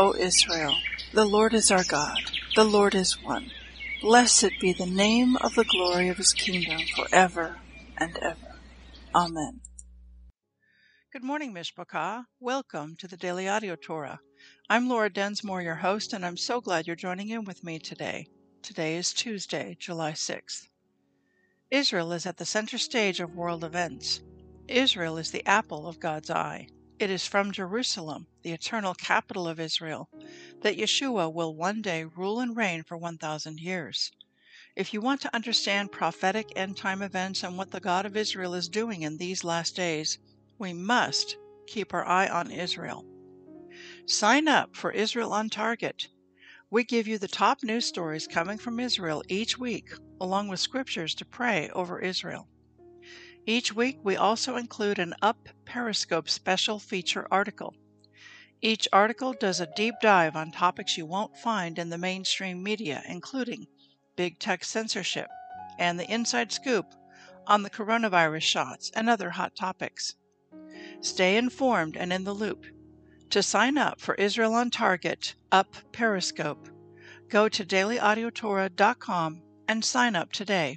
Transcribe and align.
O 0.00 0.14
Israel, 0.14 0.76
the 1.12 1.26
Lord 1.26 1.52
is 1.52 1.70
our 1.70 1.84
God, 1.84 2.16
the 2.56 2.64
Lord 2.64 2.94
is 2.94 3.22
one. 3.22 3.50
Blessed 4.00 4.52
be 4.58 4.72
the 4.72 4.86
name 4.86 5.36
of 5.36 5.54
the 5.54 5.64
glory 5.64 6.08
of 6.08 6.16
his 6.16 6.32
kingdom 6.32 6.80
forever 6.96 7.58
and 7.98 8.16
ever. 8.22 8.56
Amen. 9.14 9.60
Good 11.12 11.22
morning, 11.22 11.52
Mishpachah. 11.52 12.24
Welcome 12.40 12.96
to 12.96 13.08
the 13.08 13.18
Daily 13.18 13.46
Audio 13.46 13.76
Torah. 13.76 14.20
I'm 14.70 14.88
Laura 14.88 15.10
Densmore, 15.10 15.60
your 15.60 15.74
host, 15.74 16.14
and 16.14 16.24
I'm 16.24 16.38
so 16.38 16.62
glad 16.62 16.86
you're 16.86 16.96
joining 16.96 17.28
in 17.28 17.44
with 17.44 17.62
me 17.62 17.78
today. 17.78 18.24
Today 18.62 18.96
is 18.96 19.12
Tuesday, 19.12 19.76
July 19.78 20.12
6th. 20.12 20.68
Israel 21.70 22.12
is 22.12 22.24
at 22.24 22.38
the 22.38 22.46
center 22.46 22.78
stage 22.78 23.20
of 23.20 23.36
world 23.36 23.64
events. 23.64 24.22
Israel 24.66 25.18
is 25.18 25.30
the 25.30 25.46
apple 25.46 25.86
of 25.86 26.00
God's 26.00 26.30
eye. 26.30 26.68
It 27.00 27.08
is 27.08 27.26
from 27.26 27.50
Jerusalem, 27.50 28.26
the 28.42 28.52
eternal 28.52 28.92
capital 28.92 29.48
of 29.48 29.58
Israel, 29.58 30.10
that 30.60 30.76
Yeshua 30.76 31.32
will 31.32 31.56
one 31.56 31.80
day 31.80 32.04
rule 32.04 32.40
and 32.40 32.54
reign 32.54 32.82
for 32.82 32.98
1,000 32.98 33.58
years. 33.58 34.12
If 34.76 34.92
you 34.92 35.00
want 35.00 35.22
to 35.22 35.34
understand 35.34 35.92
prophetic 35.92 36.52
end 36.54 36.76
time 36.76 37.00
events 37.00 37.42
and 37.42 37.56
what 37.56 37.70
the 37.70 37.80
God 37.80 38.04
of 38.04 38.18
Israel 38.18 38.52
is 38.52 38.68
doing 38.68 39.00
in 39.00 39.16
these 39.16 39.44
last 39.44 39.74
days, 39.74 40.18
we 40.58 40.74
must 40.74 41.38
keep 41.66 41.94
our 41.94 42.06
eye 42.06 42.28
on 42.28 42.50
Israel. 42.50 43.06
Sign 44.06 44.46
up 44.46 44.76
for 44.76 44.92
Israel 44.92 45.32
on 45.32 45.48
Target. 45.48 46.08
We 46.70 46.84
give 46.84 47.08
you 47.08 47.16
the 47.16 47.28
top 47.28 47.62
news 47.62 47.86
stories 47.86 48.26
coming 48.26 48.58
from 48.58 48.78
Israel 48.78 49.22
each 49.26 49.56
week, 49.56 49.88
along 50.20 50.48
with 50.48 50.60
scriptures 50.60 51.14
to 51.14 51.24
pray 51.24 51.70
over 51.70 51.98
Israel. 51.98 52.46
Each 53.46 53.74
week, 53.74 53.98
we 54.02 54.16
also 54.16 54.56
include 54.56 54.98
an 54.98 55.14
Up 55.22 55.48
Periscope 55.64 56.28
special 56.28 56.78
feature 56.78 57.26
article. 57.30 57.74
Each 58.60 58.86
article 58.92 59.32
does 59.32 59.60
a 59.60 59.72
deep 59.74 59.94
dive 60.02 60.36
on 60.36 60.52
topics 60.52 60.98
you 60.98 61.06
won't 61.06 61.36
find 61.38 61.78
in 61.78 61.88
the 61.88 61.96
mainstream 61.96 62.62
media, 62.62 63.02
including 63.08 63.66
big 64.16 64.38
tech 64.38 64.64
censorship 64.64 65.28
and 65.78 65.98
the 65.98 66.12
inside 66.12 66.52
scoop 66.52 66.94
on 67.46 67.62
the 67.62 67.70
coronavirus 67.70 68.42
shots 68.42 68.90
and 68.94 69.08
other 69.08 69.30
hot 69.30 69.56
topics. 69.56 70.14
Stay 71.00 71.38
informed 71.38 71.96
and 71.96 72.12
in 72.12 72.24
the 72.24 72.34
loop. 72.34 72.66
To 73.30 73.42
sign 73.42 73.78
up 73.78 74.00
for 74.00 74.14
Israel 74.16 74.54
on 74.54 74.70
Target 74.70 75.34
Up 75.50 75.74
Periscope, 75.92 76.68
go 77.28 77.48
to 77.48 77.64
dailyaudiotorah.com 77.64 79.42
and 79.66 79.84
sign 79.84 80.16
up 80.16 80.32
today. 80.32 80.76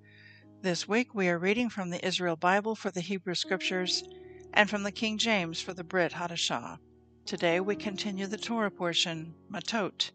This 0.63 0.87
week 0.87 1.15
we 1.15 1.27
are 1.27 1.39
reading 1.39 1.69
from 1.69 1.89
the 1.89 2.05
Israel 2.05 2.35
Bible 2.35 2.75
for 2.75 2.91
the 2.91 3.01
Hebrew 3.01 3.33
Scriptures 3.33 4.03
and 4.53 4.69
from 4.69 4.83
the 4.83 4.91
King 4.91 5.17
James 5.17 5.59
for 5.59 5.73
the 5.73 5.83
Brit 5.83 6.11
Hadashah. 6.11 6.77
Today 7.25 7.59
we 7.59 7.75
continue 7.75 8.27
the 8.27 8.37
Torah 8.37 8.69
portion, 8.69 9.33
Matot, 9.51 10.11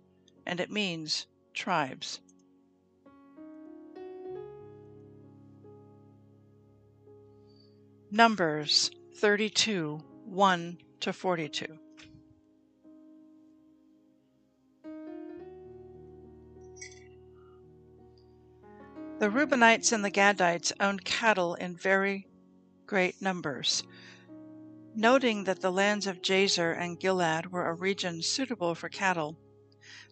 and 0.47 0.61
it 0.61 0.71
means 0.71 1.27
tribes. 1.53 2.21
Numbers 8.13 8.93
32 9.17 10.01
1 10.27 10.79
to 11.01 11.13
42. 11.13 11.86
The 19.19 19.31
Reubenites 19.31 19.93
and 19.93 20.05
the 20.05 20.11
Gadites 20.11 20.75
owned 20.79 21.07
cattle 21.07 21.55
in 21.55 21.75
very 21.75 22.27
great 22.87 23.23
numbers. 23.23 23.83
Noting 24.95 25.45
that 25.45 25.63
the 25.63 25.73
lands 25.73 26.07
of 26.07 26.21
Jazer 26.21 26.79
and 26.79 27.01
Gilead 27.01 27.51
were 27.51 27.67
a 27.67 27.73
region 27.73 28.21
suitable 28.21 28.75
for 28.75 28.91
cattle, 28.91 29.39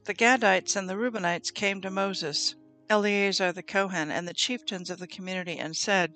the 0.05 0.15
Gadites 0.15 0.75
and 0.75 0.89
the 0.89 0.97
Reubenites 0.97 1.53
came 1.53 1.83
to 1.83 1.91
Moses, 1.91 2.55
Eleazar 2.89 3.53
the 3.53 3.63
Kohen, 3.63 4.11
and 4.11 4.27
the 4.27 4.33
chieftains 4.33 4.89
of 4.89 4.99
the 4.99 5.07
community 5.07 5.59
and 5.59 5.77
said, 5.77 6.15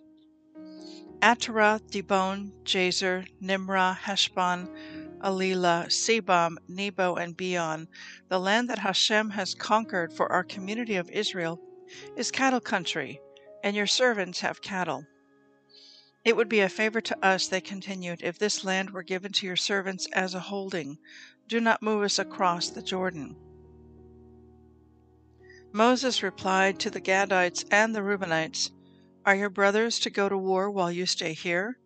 Ataroth, 1.20 1.90
Dibon, 1.90 2.52
Jazer, 2.64 3.26
Nimrah, 3.38 3.98
Heshbon, 4.00 4.66
Alila, 5.20 5.90
Sebam, 5.90 6.56
Nebo, 6.68 7.16
and 7.16 7.36
Beon, 7.36 7.86
the 8.28 8.40
land 8.40 8.70
that 8.70 8.78
Hashem 8.78 9.28
has 9.30 9.54
conquered 9.54 10.10
for 10.10 10.32
our 10.32 10.44
community 10.44 10.96
of 10.96 11.10
Israel, 11.10 11.60
is 12.16 12.30
cattle 12.30 12.60
country, 12.60 13.20
and 13.62 13.74
your 13.76 13.86
servants 13.86 14.40
have 14.40 14.62
cattle. 14.62 15.06
It 16.24 16.36
would 16.36 16.48
be 16.48 16.60
a 16.60 16.68
favor 16.68 17.00
to 17.00 17.24
us, 17.24 17.48
they 17.48 17.60
continued, 17.60 18.20
if 18.22 18.38
this 18.38 18.64
land 18.64 18.90
were 18.90 19.02
given 19.02 19.32
to 19.32 19.46
your 19.46 19.56
servants 19.56 20.06
as 20.12 20.34
a 20.34 20.40
holding. 20.40 20.98
Do 21.46 21.60
not 21.60 21.82
move 21.82 22.02
us 22.02 22.18
across 22.18 22.68
the 22.68 22.82
Jordan. 22.82 23.36
Moses 25.72 26.22
replied 26.22 26.78
to 26.80 26.90
the 26.90 27.00
Gadites 27.00 27.64
and 27.70 27.94
the 27.94 28.02
Reubenites, 28.02 28.70
Are 29.24 29.34
your 29.34 29.50
brothers 29.50 29.98
to 30.00 30.10
go 30.10 30.28
to 30.28 30.36
war 30.36 30.70
while 30.70 30.90
you 30.90 31.06
stay 31.06 31.32
here? 31.32 31.78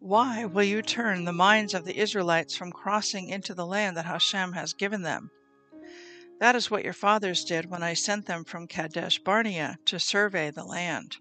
Why 0.00 0.44
will 0.44 0.64
you 0.64 0.82
turn 0.82 1.24
the 1.24 1.32
minds 1.32 1.74
of 1.74 1.84
the 1.84 1.98
Israelites 1.98 2.56
from 2.56 2.70
crossing 2.70 3.28
into 3.28 3.54
the 3.54 3.66
land 3.66 3.96
that 3.96 4.04
Hashem 4.04 4.52
has 4.52 4.72
given 4.74 5.02
them? 5.02 5.30
That 6.40 6.54
is 6.54 6.70
what 6.70 6.84
your 6.84 6.92
fathers 6.92 7.44
did 7.44 7.68
when 7.68 7.82
I 7.82 7.94
sent 7.94 8.26
them 8.26 8.44
from 8.44 8.68
Kadesh 8.68 9.18
Barnea 9.18 9.78
to 9.86 9.98
survey 9.98 10.50
the 10.50 10.64
land. 10.64 11.16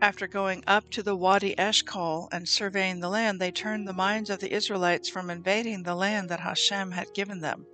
After 0.00 0.26
going 0.28 0.62
up 0.66 0.90
to 0.90 1.02
the 1.02 1.16
Wadi 1.16 1.58
Eshcol 1.58 2.28
and 2.30 2.48
surveying 2.48 3.00
the 3.00 3.08
land, 3.08 3.40
they 3.40 3.50
turned 3.50 3.88
the 3.88 3.92
minds 3.92 4.30
of 4.30 4.40
the 4.40 4.52
Israelites 4.52 5.08
from 5.08 5.30
invading 5.30 5.82
the 5.82 5.94
land 5.94 6.28
that 6.28 6.40
Hashem 6.40 6.92
had 6.92 7.14
given 7.14 7.40
them. 7.40 7.66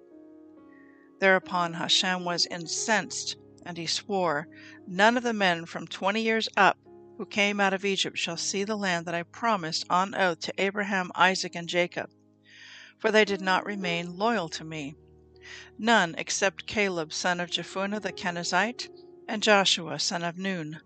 Thereupon 1.19 1.75
Hashem 1.75 2.25
was 2.25 2.47
incensed, 2.47 3.37
and 3.67 3.77
he 3.77 3.87
swore, 3.87 4.49
None 4.87 5.17
of 5.17 5.23
the 5.23 5.33
men 5.35 5.67
from 5.67 5.87
twenty 5.87 6.23
years 6.23 6.49
up 6.57 6.79
who 7.19 7.27
came 7.27 7.61
out 7.61 7.75
of 7.75 7.85
Egypt 7.85 8.17
shall 8.17 8.37
see 8.37 8.65
the 8.65 8.77
land 8.77 9.05
that 9.07 9.15
I 9.15 9.25
promised 9.25 9.85
on 9.91 10.15
oath 10.15 10.41
to 10.41 10.55
Abraham, 10.59 11.13
Isaac, 11.15 11.55
and 11.55 11.69
Jacob, 11.69 12.09
for 12.99 13.11
they 13.11 13.25
did 13.25 13.41
not 13.41 13.67
remain 13.67 14.17
loyal 14.17 14.49
to 14.49 14.65
me. 14.65 14.97
None 15.77 16.15
except 16.19 16.67
Caleb, 16.69 17.13
son 17.13 17.41
of 17.41 17.51
Jephunneh 17.51 18.01
the 18.01 18.13
Kenizzite, 18.13 18.89
and 19.27 19.43
Joshua, 19.43 19.99
son 19.99 20.23
of 20.23 20.39
Nun 20.39 20.81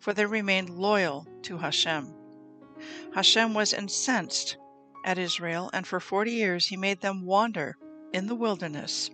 for 0.00 0.14
they 0.14 0.24
remained 0.24 0.70
loyal 0.70 1.26
to 1.42 1.58
Hashem. 1.58 2.14
Hashem 3.14 3.52
was 3.52 3.74
incensed 3.74 4.56
at 5.04 5.18
Israel, 5.18 5.68
and 5.74 5.86
for 5.86 6.00
forty 6.00 6.32
years 6.32 6.66
he 6.66 6.76
made 6.76 7.02
them 7.02 7.26
wander 7.26 7.76
in 8.12 8.26
the 8.26 8.34
wilderness 8.34 9.10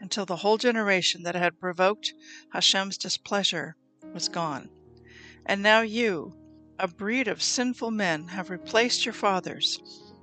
until 0.00 0.24
the 0.24 0.36
whole 0.36 0.56
generation 0.56 1.22
that 1.24 1.34
had 1.34 1.60
provoked 1.60 2.14
Hashem's 2.52 2.96
displeasure 2.96 3.76
was 4.14 4.28
gone. 4.28 4.70
And 5.44 5.62
now 5.62 5.82
you, 5.82 6.34
a 6.78 6.88
breed 6.88 7.28
of 7.28 7.42
sinful 7.42 7.90
men, 7.90 8.28
have 8.28 8.48
replaced 8.48 9.04
your 9.04 9.12
fathers 9.12 9.78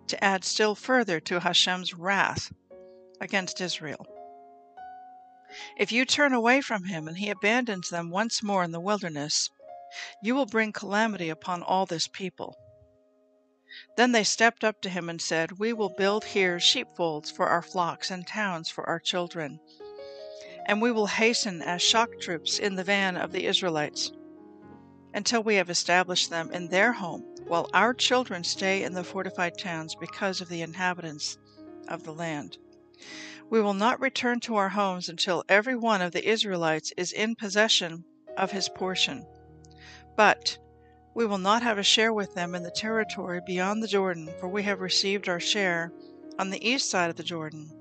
to 0.07 0.23
add 0.23 0.43
still 0.43 0.73
further 0.73 1.19
to 1.19 1.39
Hashem's 1.41 1.93
wrath 1.93 2.51
against 3.21 3.61
Israel. 3.61 4.05
If 5.77 5.91
you 5.91 6.05
turn 6.05 6.33
away 6.33 6.59
from 6.61 6.85
him 6.85 7.07
and 7.07 7.17
he 7.17 7.29
abandons 7.29 7.89
them 7.89 8.09
once 8.09 8.43
more 8.43 8.63
in 8.63 8.71
the 8.71 8.79
wilderness, 8.81 9.49
you 10.21 10.35
will 10.35 10.45
bring 10.45 10.71
calamity 10.71 11.29
upon 11.29 11.61
all 11.61 11.85
this 11.85 12.07
people. 12.07 12.57
Then 13.95 14.11
they 14.11 14.23
stepped 14.23 14.63
up 14.63 14.81
to 14.81 14.89
him 14.89 15.09
and 15.09 15.21
said, 15.21 15.59
We 15.59 15.71
will 15.71 15.93
build 15.97 16.25
here 16.25 16.59
sheepfolds 16.59 17.29
for 17.31 17.47
our 17.47 17.61
flocks 17.61 18.11
and 18.11 18.27
towns 18.27 18.69
for 18.69 18.87
our 18.87 18.99
children. 18.99 19.59
And 20.65 20.81
we 20.81 20.91
will 20.91 21.07
hasten 21.07 21.61
as 21.61 21.81
shock 21.81 22.19
troops 22.19 22.59
in 22.59 22.75
the 22.75 22.83
van 22.83 23.15
of 23.17 23.31
the 23.31 23.45
Israelites 23.45 24.11
until 25.13 25.43
we 25.43 25.55
have 25.55 25.69
established 25.69 26.29
them 26.29 26.51
in 26.51 26.69
their 26.69 26.93
home, 26.93 27.21
while 27.47 27.69
our 27.73 27.93
children 27.93 28.43
stay 28.43 28.83
in 28.83 28.93
the 28.93 29.03
fortified 29.03 29.57
towns 29.57 29.95
because 29.95 30.39
of 30.39 30.47
the 30.47 30.61
inhabitants 30.61 31.37
of 31.87 32.03
the 32.03 32.13
land. 32.13 32.57
We 33.49 33.61
will 33.61 33.73
not 33.73 33.99
return 33.99 34.39
to 34.41 34.55
our 34.55 34.69
homes 34.69 35.09
until 35.09 35.43
every 35.49 35.75
one 35.75 36.01
of 36.01 36.11
the 36.11 36.29
Israelites 36.29 36.93
is 36.95 37.11
in 37.11 37.35
possession 37.35 38.05
of 38.37 38.51
his 38.51 38.69
portion. 38.69 39.25
But 40.15 40.57
we 41.13 41.25
will 41.25 41.37
not 41.37 41.63
have 41.63 41.77
a 41.77 41.83
share 41.83 42.13
with 42.13 42.35
them 42.35 42.55
in 42.55 42.63
the 42.63 42.71
territory 42.71 43.41
beyond 43.45 43.81
the 43.81 43.87
Jordan, 43.87 44.29
for 44.39 44.47
we 44.47 44.63
have 44.63 44.79
received 44.79 45.27
our 45.27 45.39
share 45.39 45.91
on 46.37 46.49
the 46.49 46.65
east 46.65 46.89
side 46.89 47.09
of 47.09 47.15
the 47.15 47.23
Jordan. 47.23 47.71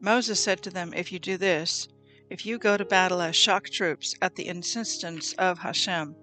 Moses 0.00 0.42
said 0.42 0.62
to 0.62 0.70
them, 0.70 0.94
If 0.94 1.10
you 1.10 1.18
do 1.18 1.36
this, 1.36 1.88
if 2.30 2.46
you 2.46 2.58
go 2.58 2.76
to 2.76 2.84
battle 2.84 3.20
as 3.20 3.34
shock 3.34 3.68
troops 3.68 4.14
at 4.22 4.36
the 4.36 4.46
insistence 4.46 5.32
of 5.32 5.58
Hashem, 5.58 6.14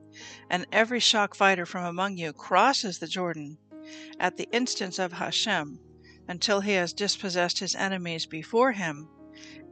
and 0.49 0.65
every 0.71 0.99
shock 0.99 1.35
fighter 1.35 1.65
from 1.65 1.83
among 1.83 2.17
you 2.17 2.31
crosses 2.31 2.99
the 2.99 3.07
Jordan 3.07 3.57
at 4.19 4.37
the 4.37 4.47
instance 4.51 4.97
of 4.99 5.13
Hashem 5.13 5.79
until 6.27 6.61
he 6.61 6.73
has 6.73 6.93
dispossessed 6.93 7.59
his 7.59 7.75
enemies 7.75 8.25
before 8.25 8.71
him, 8.71 9.07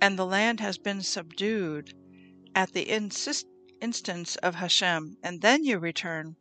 and 0.01 0.17
the 0.17 0.25
land 0.25 0.59
has 0.59 0.77
been 0.77 1.01
subdued 1.01 1.94
at 2.55 2.71
the 2.73 2.89
insist 2.89 3.47
instance 3.81 4.35
of 4.38 4.55
Hashem, 4.55 5.17
and 5.23 5.41
then 5.41 5.63
you 5.63 5.79
return, 5.79 6.35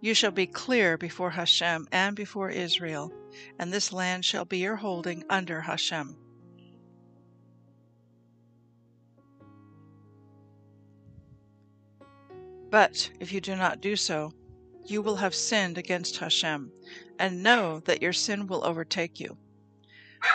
you 0.00 0.14
shall 0.14 0.30
be 0.30 0.46
clear 0.46 0.96
before 0.96 1.30
Hashem 1.30 1.88
and 1.92 2.14
before 2.14 2.50
Israel, 2.50 3.12
and 3.58 3.72
this 3.72 3.92
land 3.92 4.24
shall 4.24 4.44
be 4.44 4.58
your 4.58 4.76
holding 4.76 5.24
under 5.28 5.60
Hashem. 5.60 6.16
But 12.70 13.10
if 13.18 13.32
you 13.32 13.40
do 13.40 13.56
not 13.56 13.80
do 13.80 13.96
so, 13.96 14.32
you 14.84 15.00
will 15.02 15.16
have 15.16 15.34
sinned 15.34 15.78
against 15.78 16.18
Hashem, 16.18 16.70
and 17.18 17.42
know 17.42 17.80
that 17.80 18.02
your 18.02 18.12
sin 18.12 18.46
will 18.46 18.64
overtake 18.64 19.20
you. 19.20 19.36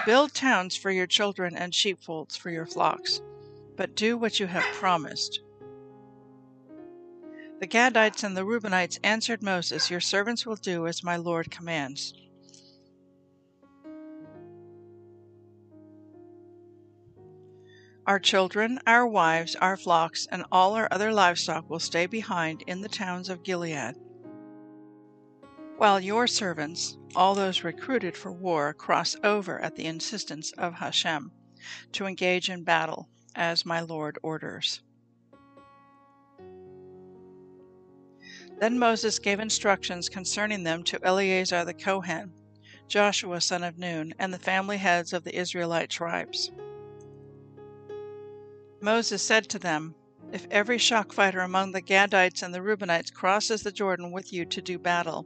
Build 0.06 0.34
towns 0.34 0.76
for 0.76 0.92
your 0.92 1.08
children 1.08 1.56
and 1.56 1.74
sheepfolds 1.74 2.36
for 2.36 2.50
your 2.50 2.66
flocks, 2.66 3.22
but 3.76 3.96
do 3.96 4.18
what 4.18 4.40
you 4.40 4.48
have 4.48 4.64
promised. 4.76 5.42
The 7.60 7.68
Gadites 7.68 8.24
and 8.24 8.36
the 8.36 8.46
Reubenites 8.46 9.00
answered 9.04 9.42
Moses, 9.42 9.90
Your 9.90 10.02
servants 10.02 10.46
will 10.46 10.56
do 10.56 10.88
as 10.88 11.04
my 11.04 11.16
Lord 11.16 11.50
commands. 11.50 12.14
Our 18.06 18.20
children, 18.20 18.80
our 18.86 19.08
wives, 19.08 19.56
our 19.56 19.78
flocks, 19.78 20.28
and 20.30 20.44
all 20.52 20.74
our 20.74 20.90
other 20.92 21.14
livestock 21.14 21.70
will 21.70 21.80
stay 21.80 22.06
behind 22.06 22.62
in 22.68 22.82
the 22.82 22.90
towns 22.90 23.30
of 23.30 23.44
Gilead, 23.44 23.96
while 25.78 26.00
your 26.00 26.28
servants, 26.28 26.98
all 27.16 27.36
those 27.36 27.64
recruited 27.64 28.16
for 28.16 28.32
war, 28.32 28.74
cross 28.74 29.16
over 29.24 29.60
at 29.60 29.76
the 29.76 29.86
insistence 29.86 30.52
of 30.54 30.74
Hashem 30.74 31.32
to 31.92 32.06
engage 32.06 32.50
in 32.50 32.64
battle, 32.64 33.10
as 33.36 33.66
my 33.66 33.82
Lord 33.82 34.20
orders. 34.22 34.82
Then 38.60 38.78
Moses 38.78 39.20
gave 39.20 39.40
instructions 39.40 40.10
concerning 40.10 40.64
them 40.64 40.84
to 40.84 41.04
Eleazar 41.04 41.66
the 41.66 41.74
Kohen, 41.74 42.34
Joshua 42.88 43.42
son 43.42 43.64
of 43.64 43.78
Nun, 43.78 44.14
and 44.20 44.34
the 44.34 44.40
family 44.40 44.78
heads 44.78 45.14
of 45.14 45.24
the 45.24 45.36
Israelite 45.36 45.90
tribes. 45.90 46.52
Moses 48.82 49.24
said 49.24 49.50
to 49.50 49.60
them, 49.60 49.96
If 50.32 50.46
every 50.52 50.78
shock 50.78 51.14
fighter 51.14 51.40
among 51.40 51.72
the 51.72 51.82
Gadites 51.82 52.44
and 52.44 52.54
the 52.54 52.62
Reubenites 52.62 53.12
crosses 53.12 53.64
the 53.64 53.72
Jordan 53.72 54.12
with 54.12 54.32
you 54.32 54.46
to 54.46 54.62
do 54.62 54.78
battle, 54.78 55.26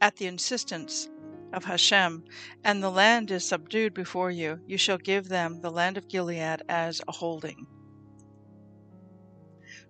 at 0.00 0.16
the 0.16 0.26
insistence 0.26 1.08
of 1.52 1.64
Hashem, 1.64 2.24
and 2.64 2.82
the 2.82 2.90
land 2.90 3.30
is 3.30 3.48
subdued 3.48 3.94
before 3.94 4.30
you, 4.30 4.60
you 4.66 4.76
shall 4.76 4.98
give 4.98 5.28
them 5.28 5.60
the 5.60 5.70
land 5.70 5.96
of 5.96 6.08
Gilead 6.08 6.62
as 6.68 7.00
a 7.06 7.12
holding. 7.12 7.66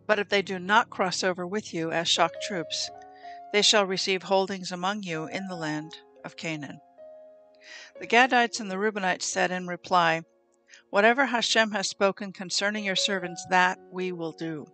But 0.06 0.18
if 0.18 0.28
they 0.28 0.42
do 0.42 0.58
not 0.58 0.90
cross 0.90 1.24
over 1.24 1.46
with 1.46 1.72
you 1.72 1.90
as 1.90 2.08
shock 2.08 2.32
troops, 2.46 2.90
they 3.52 3.62
shall 3.62 3.86
receive 3.86 4.24
holdings 4.24 4.72
among 4.72 5.02
you 5.02 5.26
in 5.26 5.46
the 5.48 5.56
land 5.56 5.96
of 6.24 6.36
Canaan. 6.36 6.80
The 8.00 8.06
Gadites 8.06 8.60
and 8.60 8.70
the 8.70 8.76
Reubenites 8.76 9.22
said 9.22 9.50
in 9.50 9.66
reply, 9.66 10.22
Whatever 10.90 11.26
Hashem 11.26 11.70
has 11.70 11.88
spoken 11.88 12.32
concerning 12.32 12.84
your 12.84 12.96
servants, 12.96 13.44
that 13.50 13.78
we 13.90 14.12
will 14.12 14.32
do. 14.32 14.66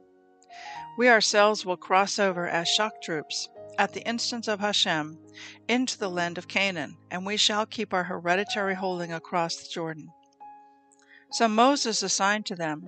We 0.99 1.09
ourselves 1.09 1.65
will 1.65 1.77
cross 1.77 2.19
over 2.19 2.49
as 2.49 2.69
shock 2.69 3.01
troops, 3.01 3.49
at 3.81 3.95
the 3.95 4.07
instance 4.07 4.47
of 4.47 4.61
Hashem, 4.61 5.19
into 5.67 5.99
the 5.99 6.11
land 6.11 6.37
of 6.37 6.47
Canaan, 6.47 6.99
and 7.11 7.25
we 7.25 7.39
shall 7.39 7.65
keep 7.65 7.95
our 7.95 8.05
hereditary 8.05 8.75
holding 8.75 9.11
across 9.11 9.57
the 9.57 9.71
Jordan. 9.73 10.11
So 11.33 11.49
Moses 11.49 12.03
assigned 12.03 12.45
to 12.47 12.55
them 12.55 12.87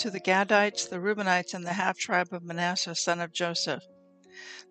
to 0.00 0.10
the 0.10 0.20
Gadites, 0.20 0.86
the 0.86 1.00
Reubenites, 1.00 1.54
and 1.54 1.64
the 1.64 1.72
half 1.72 1.96
tribe 1.96 2.28
of 2.30 2.42
Manasseh, 2.42 2.94
son 2.94 3.22
of 3.22 3.32
Joseph, 3.32 3.84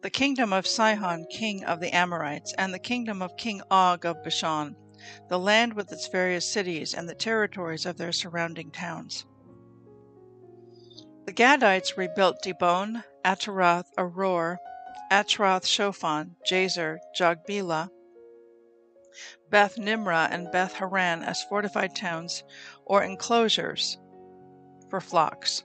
the 0.04 0.12
kingdom 0.12 0.54
of 0.54 0.68
Sihon, 0.68 1.25
king 1.31 1.64
of 1.64 1.80
the 1.80 1.90
Amorites, 1.90 2.54
and 2.56 2.72
the 2.72 2.78
kingdom 2.78 3.24
of 3.24 3.36
King 3.36 3.64
Og 3.72 4.06
of 4.06 4.24
Bashan, 4.24 4.75
the 5.28 5.40
land 5.40 5.74
with 5.74 5.92
its 5.92 6.08
various 6.08 6.46
cities 6.46 6.94
and 6.94 7.10
the 7.10 7.16
territories 7.16 7.88
of 7.88 7.98
their 7.98 8.12
surrounding 8.12 8.70
towns. 8.70 9.25
The 11.25 11.34
Gadites 11.34 11.98
rebuilt 11.98 12.44
Dibon, 12.44 13.04
Ataroth, 13.25 13.88
Aroer, 13.98 14.58
Atroth 15.12 15.66
Shofan, 15.66 16.36
Jazer, 16.50 16.98
Jogbehah, 17.18 17.90
Beth 19.50 19.78
Nimrah, 19.78 20.28
and 20.32 20.52
Beth 20.52 20.74
Haran 20.74 21.24
as 21.24 21.44
fortified 21.44 21.96
towns 21.96 22.44
or 22.86 23.04
enclosures 23.04 23.98
for 24.90 25.00
flocks. 25.00 25.64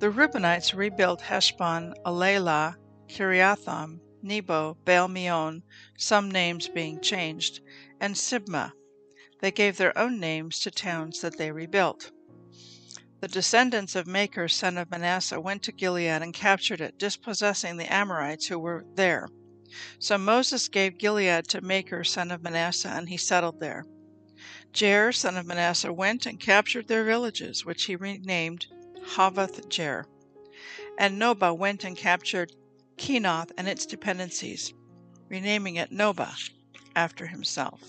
The 0.00 0.10
Reubenites 0.10 0.74
rebuilt 0.74 1.22
Heshbon, 1.22 1.94
Alela, 2.04 2.76
Kiriatham, 3.08 4.00
Nebo, 4.22 4.76
Baal 4.84 5.08
Meon, 5.08 5.62
some 5.98 6.30
names 6.30 6.68
being 6.68 7.00
changed, 7.00 7.60
and 8.00 8.14
Sibmah. 8.14 8.72
They 9.40 9.50
gave 9.50 9.76
their 9.76 9.96
own 9.96 10.18
names 10.18 10.60
to 10.60 10.70
towns 10.70 11.20
that 11.20 11.38
they 11.38 11.52
rebuilt. 11.52 12.10
The 13.24 13.28
descendants 13.28 13.96
of 13.96 14.06
Machir, 14.06 14.48
son 14.48 14.76
of 14.76 14.90
Manasseh, 14.90 15.40
went 15.40 15.62
to 15.62 15.72
Gilead 15.72 16.20
and 16.20 16.34
captured 16.34 16.82
it, 16.82 16.98
dispossessing 16.98 17.78
the 17.78 17.90
Amorites 17.90 18.48
who 18.48 18.58
were 18.58 18.84
there. 18.96 19.30
So 19.98 20.18
Moses 20.18 20.68
gave 20.68 20.98
Gilead 20.98 21.48
to 21.48 21.62
Machir, 21.62 22.04
son 22.04 22.30
of 22.30 22.42
Manasseh, 22.42 22.90
and 22.90 23.08
he 23.08 23.16
settled 23.16 23.60
there. 23.60 23.86
Jair, 24.74 25.14
son 25.14 25.38
of 25.38 25.46
Manasseh, 25.46 25.90
went 25.90 26.26
and 26.26 26.38
captured 26.38 26.86
their 26.86 27.02
villages, 27.02 27.64
which 27.64 27.84
he 27.84 27.96
renamed 27.96 28.66
Havoth 29.14 29.70
Jair. 29.70 30.04
And 30.98 31.18
Nobah 31.18 31.56
went 31.56 31.82
and 31.82 31.96
captured 31.96 32.52
Kenath 32.98 33.52
and 33.56 33.66
its 33.66 33.86
dependencies, 33.86 34.74
renaming 35.30 35.76
it 35.76 35.90
Nobah 35.90 36.50
after 36.94 37.28
himself. 37.28 37.80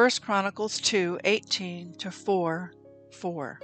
First 0.00 0.22
Chronicles 0.22 0.80
2, 0.80 1.20
18 1.24 1.92
to 1.98 2.10
4, 2.10 2.72
4. 3.12 3.60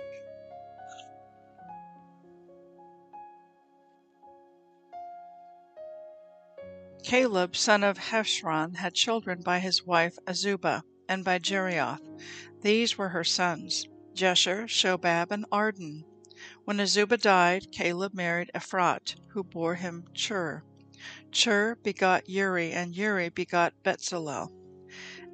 Caleb, 7.02 7.57
son 7.57 7.83
of 7.83 7.97
Hezron, 7.97 8.76
had 8.76 8.93
children 8.93 9.40
by 9.40 9.61
his 9.61 9.87
wife 9.87 10.19
Azubah, 10.26 10.83
and 11.09 11.25
by 11.25 11.38
Jerioth. 11.38 12.02
These 12.61 12.99
were 12.99 13.09
her 13.09 13.25
sons, 13.25 13.87
Jesher, 14.14 14.69
Shobab, 14.69 15.31
and 15.31 15.47
Arden. 15.50 16.05
When 16.66 16.81
Azubah 16.81 17.23
died, 17.23 17.73
Caleb 17.73 18.12
married 18.12 18.50
Ephrat, 18.55 19.14
who 19.28 19.43
bore 19.43 19.76
him 19.76 20.05
Chur. 20.12 20.62
Chur 21.33 21.76
begot 21.83 22.28
Uri, 22.28 22.73
and 22.73 22.95
Uri 22.95 23.31
begot 23.31 23.73
Bezalel. 23.83 24.52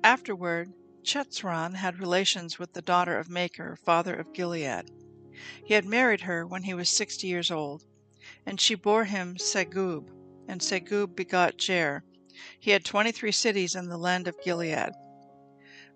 Afterward, 0.04 0.73
Chetzron 1.04 1.75
had 1.75 1.99
relations 1.99 2.61
with 2.61 2.75
the 2.75 2.80
daughter 2.80 3.18
of 3.18 3.28
Machir, 3.28 3.76
father 3.85 4.14
of 4.14 4.32
Gilead. 4.32 4.88
He 5.64 5.75
had 5.75 5.85
married 5.85 6.21
her 6.21 6.47
when 6.47 6.62
he 6.62 6.75
was 6.75 6.88
sixty 6.88 7.26
years 7.26 7.50
old, 7.50 7.82
and 8.47 8.61
she 8.61 8.76
bore 8.76 9.06
him 9.06 9.37
Segub 9.37 10.09
and 10.47 10.61
Segub 10.62 11.16
begot 11.16 11.59
Jair. 11.59 12.02
He 12.61 12.71
had 12.71 12.85
twenty 12.85 13.11
three 13.11 13.32
cities 13.32 13.75
in 13.75 13.88
the 13.88 13.99
land 13.99 14.28
of 14.28 14.40
Gilead. 14.44 14.92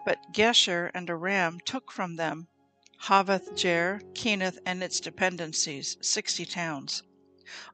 But 0.05 0.19
Gesher 0.33 0.91
and 0.93 1.09
Aram 1.09 1.61
took 1.65 1.93
from 1.93 2.17
them 2.17 2.49
Havoth 3.03 3.53
Jair, 3.53 4.01
Kenath 4.15 4.59
and 4.67 4.83
its 4.83 4.99
dependencies, 4.99 5.97
sixty 6.01 6.45
towns. 6.45 7.05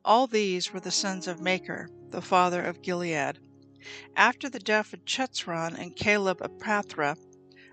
All 0.05 0.27
these 0.27 0.73
were 0.73 0.81
the 0.81 0.91
sons 0.91 1.27
of 1.27 1.41
Machir, 1.41 1.89
the 2.11 2.21
father 2.21 2.63
of 2.63 2.83
Gilead. 2.83 3.39
After 4.15 4.49
the 4.49 4.61
death 4.61 4.93
of 4.93 5.05
Chetzron 5.05 5.75
and 5.75 5.97
Caleb 5.97 6.41
of 6.41 6.59
Pathra, 6.59 7.17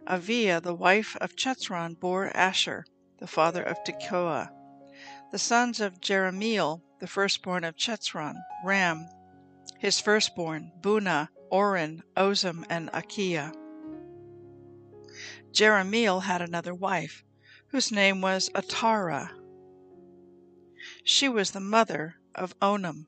Aviah, 0.08 0.62
the 0.62 0.74
wife 0.74 1.16
of 1.18 1.36
Chetzron, 1.36 2.00
bore 2.00 2.36
Asher, 2.36 2.86
the 3.20 3.28
father 3.28 3.62
of 3.62 3.84
Tekoa. 3.84 4.50
The 5.32 5.38
sons 5.38 5.80
of 5.80 6.02
Jerahmeel, 6.02 6.82
the 7.00 7.08
firstborn 7.08 7.64
of 7.64 7.76
Chetzron, 7.76 8.36
Ram, 8.64 9.08
his 9.78 10.00
firstborn, 10.00 10.72
Bunah, 10.82 11.30
Oren, 11.52 12.02
Ozem, 12.18 12.66
and 12.70 12.90
Akiah. 12.90 13.54
Jerahmeel 15.52 16.24
had 16.24 16.42
another 16.42 16.74
wife, 16.74 17.24
whose 17.68 17.92
name 17.92 18.22
was 18.22 18.50
Atara. 18.56 19.30
She 21.04 21.30
was 21.30 21.52
the 21.52 21.60
mother 21.60 22.16
of 22.34 22.58
Onam. 22.60 23.06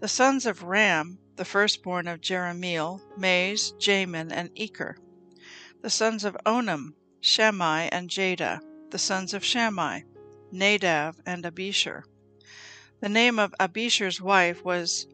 The 0.00 0.06
sons 0.06 0.46
of 0.46 0.62
Ram, 0.62 1.18
the 1.34 1.44
firstborn 1.44 2.06
of 2.06 2.20
Jerahmeel, 2.20 3.00
Maiz, 3.18 3.72
Jamin, 3.80 4.30
and 4.30 4.54
Eker. 4.54 4.94
The 5.82 5.90
sons 5.90 6.24
of 6.24 6.36
Onam, 6.46 6.94
Shammai 7.20 7.88
and 7.90 8.08
Jada. 8.08 8.60
The 8.90 8.98
sons 8.98 9.34
of 9.34 9.44
Shammai, 9.44 10.02
Nadav 10.52 11.16
and 11.26 11.42
Abishur. 11.42 12.04
The 13.00 13.08
name 13.08 13.40
of 13.40 13.52
Abishur's 13.58 14.20
wife 14.20 14.64
was 14.64 15.08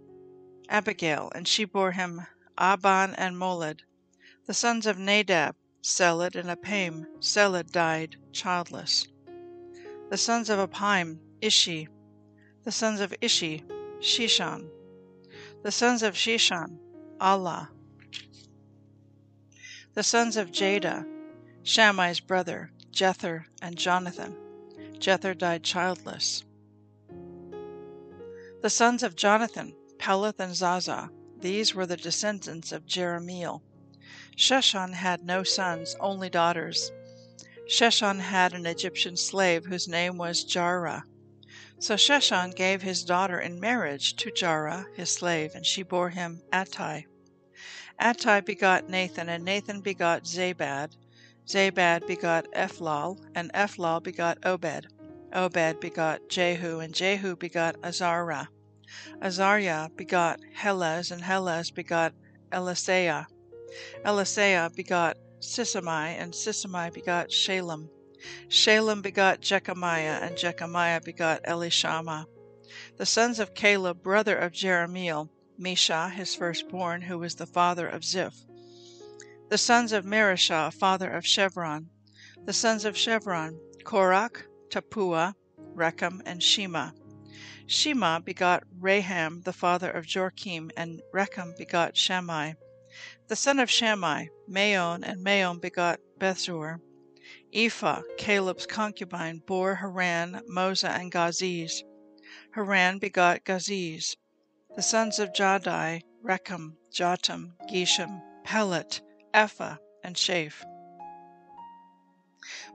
Abigail, 0.69 1.33
and 1.35 1.49
she 1.49 1.65
bore 1.65 1.93
him 1.93 2.27
Aban 2.59 3.15
and 3.17 3.37
Molid. 3.37 3.81
The 4.45 4.53
sons 4.53 4.85
of 4.85 4.99
Nadab, 4.99 5.57
Seled 5.83 6.37
and 6.37 6.51
Apaim. 6.51 7.07
Seled 7.21 7.73
died 7.73 8.17
childless. 8.33 9.07
The 10.11 10.19
sons 10.19 10.51
of 10.51 10.59
Apaim, 10.59 11.21
Ishi. 11.41 11.89
The 12.65 12.73
sons 12.73 13.01
of 13.01 13.15
Ishi, 13.23 13.65
Shishan. 14.01 14.71
The 15.65 15.73
sons 15.73 16.03
of 16.03 16.13
Shishan, 16.15 16.77
Allah. 17.19 17.71
The 19.95 20.03
sons 20.03 20.37
of 20.37 20.53
Jada, 20.53 21.07
Shammai's 21.63 22.21
brother, 22.21 22.71
Jether 22.93 23.47
and 23.63 23.75
Jonathan. 23.75 24.37
Jether 24.99 25.37
died 25.37 25.65
childless. 25.65 26.45
The 28.61 28.69
sons 28.69 29.03
of 29.03 29.17
Jonathan, 29.17 29.75
Peleth 29.97 30.39
and 30.39 30.55
Zaza. 30.55 31.09
These 31.41 31.75
were 31.75 31.87
the 31.87 31.97
descendants 31.97 32.71
of 32.71 32.85
Jerahmeel. 32.85 33.63
Sheshan 34.37 34.93
had 34.93 35.25
no 35.25 35.45
sons, 35.45 35.97
only 35.99 36.29
daughters. 36.29 36.93
Sheshan 37.71 38.21
had 38.21 38.53
an 38.53 38.67
Egyptian 38.67 39.17
slave 39.17 39.65
whose 39.65 39.89
name 39.89 40.19
was 40.19 40.45
Jarrah. 40.45 41.07
So 41.79 41.97
Sheshan 41.97 42.55
gave 42.55 42.83
his 42.83 43.05
daughter 43.05 43.39
in 43.39 43.61
marriage 43.61 44.17
to 44.17 44.31
Jarrah, 44.31 44.87
his 44.95 45.11
slave, 45.11 45.55
and 45.55 45.67
she 45.67 45.83
bore 45.83 46.11
him 46.11 46.43
Attai. 46.53 47.07
Attai 48.01 48.45
begot 48.45 48.89
Nathan, 48.89 49.29
and 49.29 49.45
Nathan 49.45 49.81
begot 49.81 50.25
Zabad. 50.25 50.97
Zabad 51.47 52.07
begot 52.07 52.47
Ephlal, 52.53 53.19
and 53.35 53.53
Ephlal 53.53 54.03
begot 54.03 54.39
Obed. 54.45 54.87
Obed 55.33 55.81
begot 55.81 56.29
Jehu, 56.29 56.81
and 56.81 56.95
Jehu 56.95 57.37
begot 57.37 57.77
Azariah. 57.83 58.47
Azariah 59.21 59.91
begot 59.97 60.41
Helez, 60.57 61.11
and 61.11 61.23
Helez 61.23 61.71
begot 61.75 62.15
Elisaiah. 62.53 63.27
Elisaiah 64.05 64.75
begot 64.75 65.17
Sisamai, 65.41 66.17
and 66.19 66.33
Sisamai 66.33 66.93
begot 66.93 67.31
Shalem. 67.31 67.91
Shalem 68.49 69.03
begot 69.03 69.41
Jechamiah, 69.41 70.19
and 70.23 70.37
Jechamiah 70.37 71.01
begot 71.01 71.43
Elishama. 71.45 72.27
The 72.97 73.07
sons 73.07 73.39
of 73.39 73.55
Caleb, 73.55 74.03
brother 74.03 74.37
of 74.37 74.53
Jerahmeel, 74.53 75.29
Mesha, 75.61 76.11
his 76.11 76.35
firstborn, 76.35 77.03
who 77.03 77.19
was 77.19 77.35
the 77.35 77.47
father 77.47 77.87
of 77.87 78.05
Ziph. 78.05 78.45
The 79.51 79.59
sons 79.59 79.93
of 79.93 80.05
Mareshah, 80.05 80.73
father 80.73 81.11
of 81.11 81.27
Chevron. 81.27 81.91
The 82.45 82.53
sons 82.53 82.85
of 82.85 82.97
Chevron, 82.97 83.61
Korach, 83.85 84.45
Tapua, 84.71 85.35
Rechem, 85.75 86.21
and 86.25 86.43
Shema. 86.43 86.91
Shema 87.67 88.21
begot 88.21 88.65
Raham, 88.81 89.43
the 89.43 89.53
father 89.53 89.91
of 89.91 90.07
Jorkim, 90.07 90.71
and 90.77 91.03
Rechem 91.13 91.57
begot 91.57 91.97
Shammai. 91.97 92.55
The 93.29 93.37
son 93.37 93.59
of 93.59 93.71
Shammai, 93.71 94.27
Maon, 94.47 95.05
and 95.05 95.23
Maon 95.23 95.59
begot 95.59 96.01
Bethzur. 96.19 96.81
Ephah, 97.57 98.03
Caleb's 98.19 98.67
concubine, 98.67 99.41
bore 99.47 99.77
Haran, 99.77 100.41
Moza, 100.51 100.89
and 100.89 101.13
Gaziz. 101.13 101.85
Haran 102.51 102.99
begot 102.99 103.45
Gaziz. 103.45 104.17
The 104.75 104.83
sons 104.83 105.21
of 105.21 105.33
Jadai, 105.33 106.03
Rechem, 106.25 106.73
Jotam, 106.93 107.53
Geshem, 107.71 108.21
Pelet, 108.45 109.01
Ephah, 109.33 109.77
and 110.03 110.19
Shaph. 110.19 110.65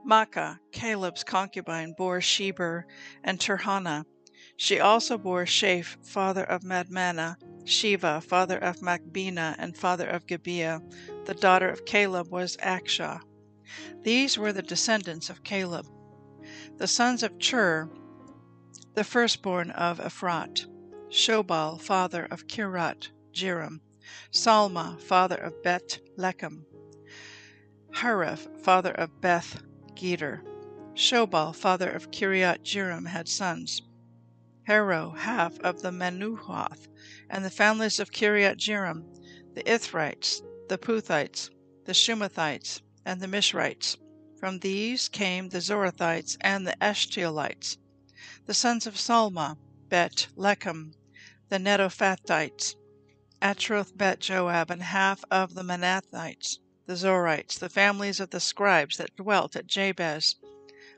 Maacah, 0.08 0.58
Caleb's 0.72 1.24
concubine, 1.24 1.92
bore 1.98 2.20
Sheber 2.20 2.84
and 3.22 3.38
Tirhana. 3.38 4.06
She 4.56 4.80
also 4.80 5.18
bore 5.18 5.44
Shaph, 5.44 5.98
father 6.02 6.44
of 6.44 6.62
Madmannah, 6.62 7.36
Shiva, 7.64 8.22
father 8.22 8.56
of 8.56 8.76
Machbenah, 8.76 9.56
and 9.58 9.76
father 9.76 10.08
of 10.08 10.26
Gibeah. 10.26 10.80
The 11.26 11.34
daughter 11.34 11.68
of 11.68 11.84
Caleb 11.84 12.30
was 12.30 12.56
Achsah. 12.56 13.20
These 14.02 14.36
were 14.36 14.52
the 14.52 14.62
descendants 14.62 15.30
of 15.30 15.44
Caleb. 15.44 15.86
The 16.78 16.88
sons 16.88 17.22
of 17.22 17.38
Chur, 17.38 17.88
the 18.94 19.04
firstborn 19.04 19.70
of 19.70 20.00
Ephrat. 20.00 20.66
Shobal, 21.08 21.80
father 21.80 22.24
of 22.24 22.48
Kirat 22.48 23.10
Jearim. 23.32 23.80
Salma, 24.32 25.00
father 25.00 25.36
of 25.36 25.62
Bet 25.62 26.00
Lechem. 26.18 26.64
Hareph, 27.94 28.48
father 28.60 28.90
of 28.90 29.20
Beth 29.20 29.62
Geder. 29.94 30.42
Shobal, 30.94 31.54
father 31.54 31.90
of 31.90 32.10
Kiriat 32.10 32.62
Jearim, 32.64 33.06
had 33.06 33.28
sons. 33.28 33.82
Hero, 34.66 35.10
half 35.10 35.58
of 35.60 35.82
the 35.82 35.90
Menuhoth, 35.90 36.88
and 37.28 37.44
the 37.44 37.50
families 37.50 38.00
of 38.00 38.10
Kiriat 38.10 38.56
Jearim, 38.56 39.04
the 39.54 39.62
Ithrites, 39.62 40.42
the 40.68 40.78
Puthites, 40.78 41.50
the 41.84 41.92
Shumathites, 41.92 42.80
and 43.10 43.20
the 43.20 43.26
Mishrites. 43.26 43.96
From 44.38 44.60
these 44.60 45.08
came 45.08 45.48
the 45.48 45.58
Zorathites 45.58 46.36
and 46.42 46.64
the 46.64 46.76
Eshtaolites. 46.80 47.76
The 48.46 48.54
sons 48.54 48.86
of 48.86 48.94
Salma, 48.94 49.56
Bet 49.88 50.28
Lechem, 50.36 50.92
the 51.48 51.58
Netophathites, 51.58 52.76
Atroth 53.42 53.96
Bet 53.96 54.20
Joab, 54.20 54.70
and 54.70 54.80
half 54.80 55.24
of 55.28 55.54
the 55.54 55.64
Manathites, 55.64 56.58
the 56.86 56.94
Zorites, 56.94 57.58
the 57.58 57.68
families 57.68 58.20
of 58.20 58.30
the 58.30 58.38
scribes 58.38 58.96
that 58.98 59.16
dwelt 59.16 59.56
at 59.56 59.66
Jabez, 59.66 60.36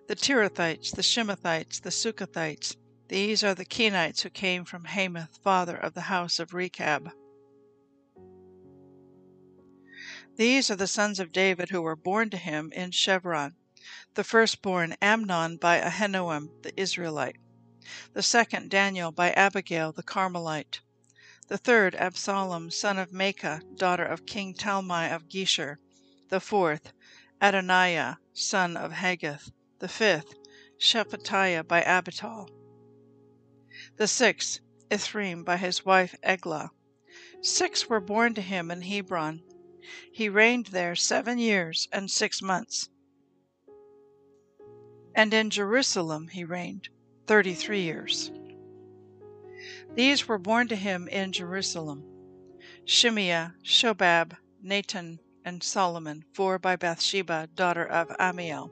the 0.06 0.14
Tirathites, 0.14 0.94
the 0.94 1.00
Shimathites, 1.00 1.80
the 1.80 1.88
Sukathites, 1.88 2.76
these 3.08 3.42
are 3.42 3.54
the 3.54 3.64
Kenites 3.64 4.20
who 4.20 4.28
came 4.28 4.66
from 4.66 4.84
Hamath, 4.84 5.38
father 5.42 5.78
of 5.78 5.94
the 5.94 6.02
house 6.02 6.38
of 6.38 6.52
Rechab. 6.52 7.10
These 10.36 10.70
are 10.70 10.76
the 10.76 10.86
sons 10.86 11.20
of 11.20 11.30
David 11.30 11.68
who 11.68 11.82
were 11.82 11.94
born 11.94 12.30
to 12.30 12.38
him 12.38 12.72
in 12.72 12.90
Chevron. 12.92 13.56
The 14.14 14.24
firstborn 14.24 14.96
Amnon 15.02 15.58
by 15.58 15.78
Ahinoam 15.78 16.52
the 16.62 16.72
Israelite. 16.80 17.36
The 18.14 18.22
second 18.22 18.70
Daniel 18.70 19.12
by 19.12 19.32
Abigail 19.32 19.92
the 19.92 20.02
Carmelite. 20.02 20.80
The 21.48 21.58
third 21.58 21.94
Absalom 21.96 22.70
son 22.70 22.98
of 22.98 23.10
Maacah, 23.10 23.60
daughter 23.76 24.06
of 24.06 24.24
King 24.24 24.54
Talmai 24.54 25.14
of 25.14 25.28
Geshur. 25.28 25.76
The 26.30 26.40
fourth 26.40 26.94
Adoniah 27.42 28.16
son 28.32 28.74
of 28.74 28.92
Haggith. 28.92 29.50
The 29.80 29.88
fifth 29.88 30.32
Shephatiah 30.80 31.68
by 31.68 31.82
Abital. 31.82 32.48
The 33.98 34.08
sixth, 34.08 34.60
Ithream 34.90 35.44
by 35.44 35.58
his 35.58 35.84
wife 35.84 36.14
Eglah. 36.22 36.70
Six 37.42 37.90
were 37.90 38.00
born 38.00 38.32
to 38.32 38.40
him 38.40 38.70
in 38.70 38.80
Hebron. 38.80 39.42
He 40.12 40.28
reigned 40.28 40.66
there 40.66 40.94
seven 40.94 41.38
years 41.38 41.88
and 41.92 42.10
six 42.10 42.40
months. 42.40 42.88
And 45.14 45.34
in 45.34 45.50
Jerusalem 45.50 46.28
he 46.28 46.44
reigned 46.44 46.88
thirty 47.26 47.54
three 47.54 47.82
years. 47.82 48.30
These 49.94 50.26
were 50.26 50.38
born 50.38 50.68
to 50.68 50.76
him 50.76 51.08
in 51.08 51.32
Jerusalem 51.32 52.04
Shimeah, 52.86 53.54
Shobab, 53.62 54.36
Nathan, 54.60 55.20
and 55.44 55.62
Solomon, 55.62 56.24
four 56.32 56.58
by 56.58 56.76
Bathsheba, 56.76 57.48
daughter 57.54 57.84
of 57.84 58.08
Ammiel. 58.18 58.70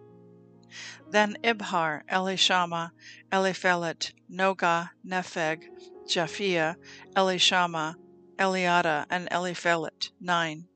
Then 1.10 1.36
Ibhar, 1.42 2.02
Elishama, 2.08 2.92
Eliphelet, 3.32 4.12
Nogah, 4.30 4.90
Nepheg, 5.04 5.64
Japhia, 6.06 6.76
Elishama, 7.16 7.96
Eliada, 8.38 9.06
and 9.10 9.28
Eliphelet, 9.30 10.10
nine. 10.20 10.69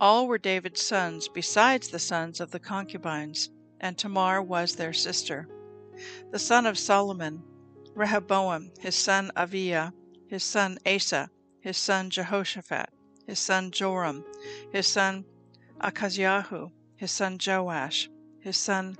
All 0.00 0.28
were 0.28 0.38
David's 0.38 0.80
sons, 0.80 1.26
besides 1.26 1.88
the 1.88 1.98
sons 1.98 2.40
of 2.40 2.52
the 2.52 2.60
concubines. 2.60 3.50
and 3.80 3.98
Tamar 3.98 4.40
was 4.40 4.76
their 4.76 4.92
sister. 4.92 5.48
The 6.30 6.38
son 6.38 6.66
of 6.66 6.78
Solomon, 6.78 7.42
Rehoboam, 7.96 8.70
his 8.78 8.94
son 8.94 9.32
Aviah, 9.36 9.92
his 10.28 10.44
son 10.44 10.78
Asa, 10.86 11.30
his 11.60 11.76
son 11.76 12.10
Jehoshaphat, 12.10 12.90
his 13.26 13.40
son 13.40 13.72
Joram, 13.72 14.24
his 14.72 14.86
son 14.86 15.24
Achaziahu, 15.80 16.70
his 16.94 17.10
son 17.10 17.36
Joash, 17.44 18.08
his 18.40 18.56
son 18.56 18.96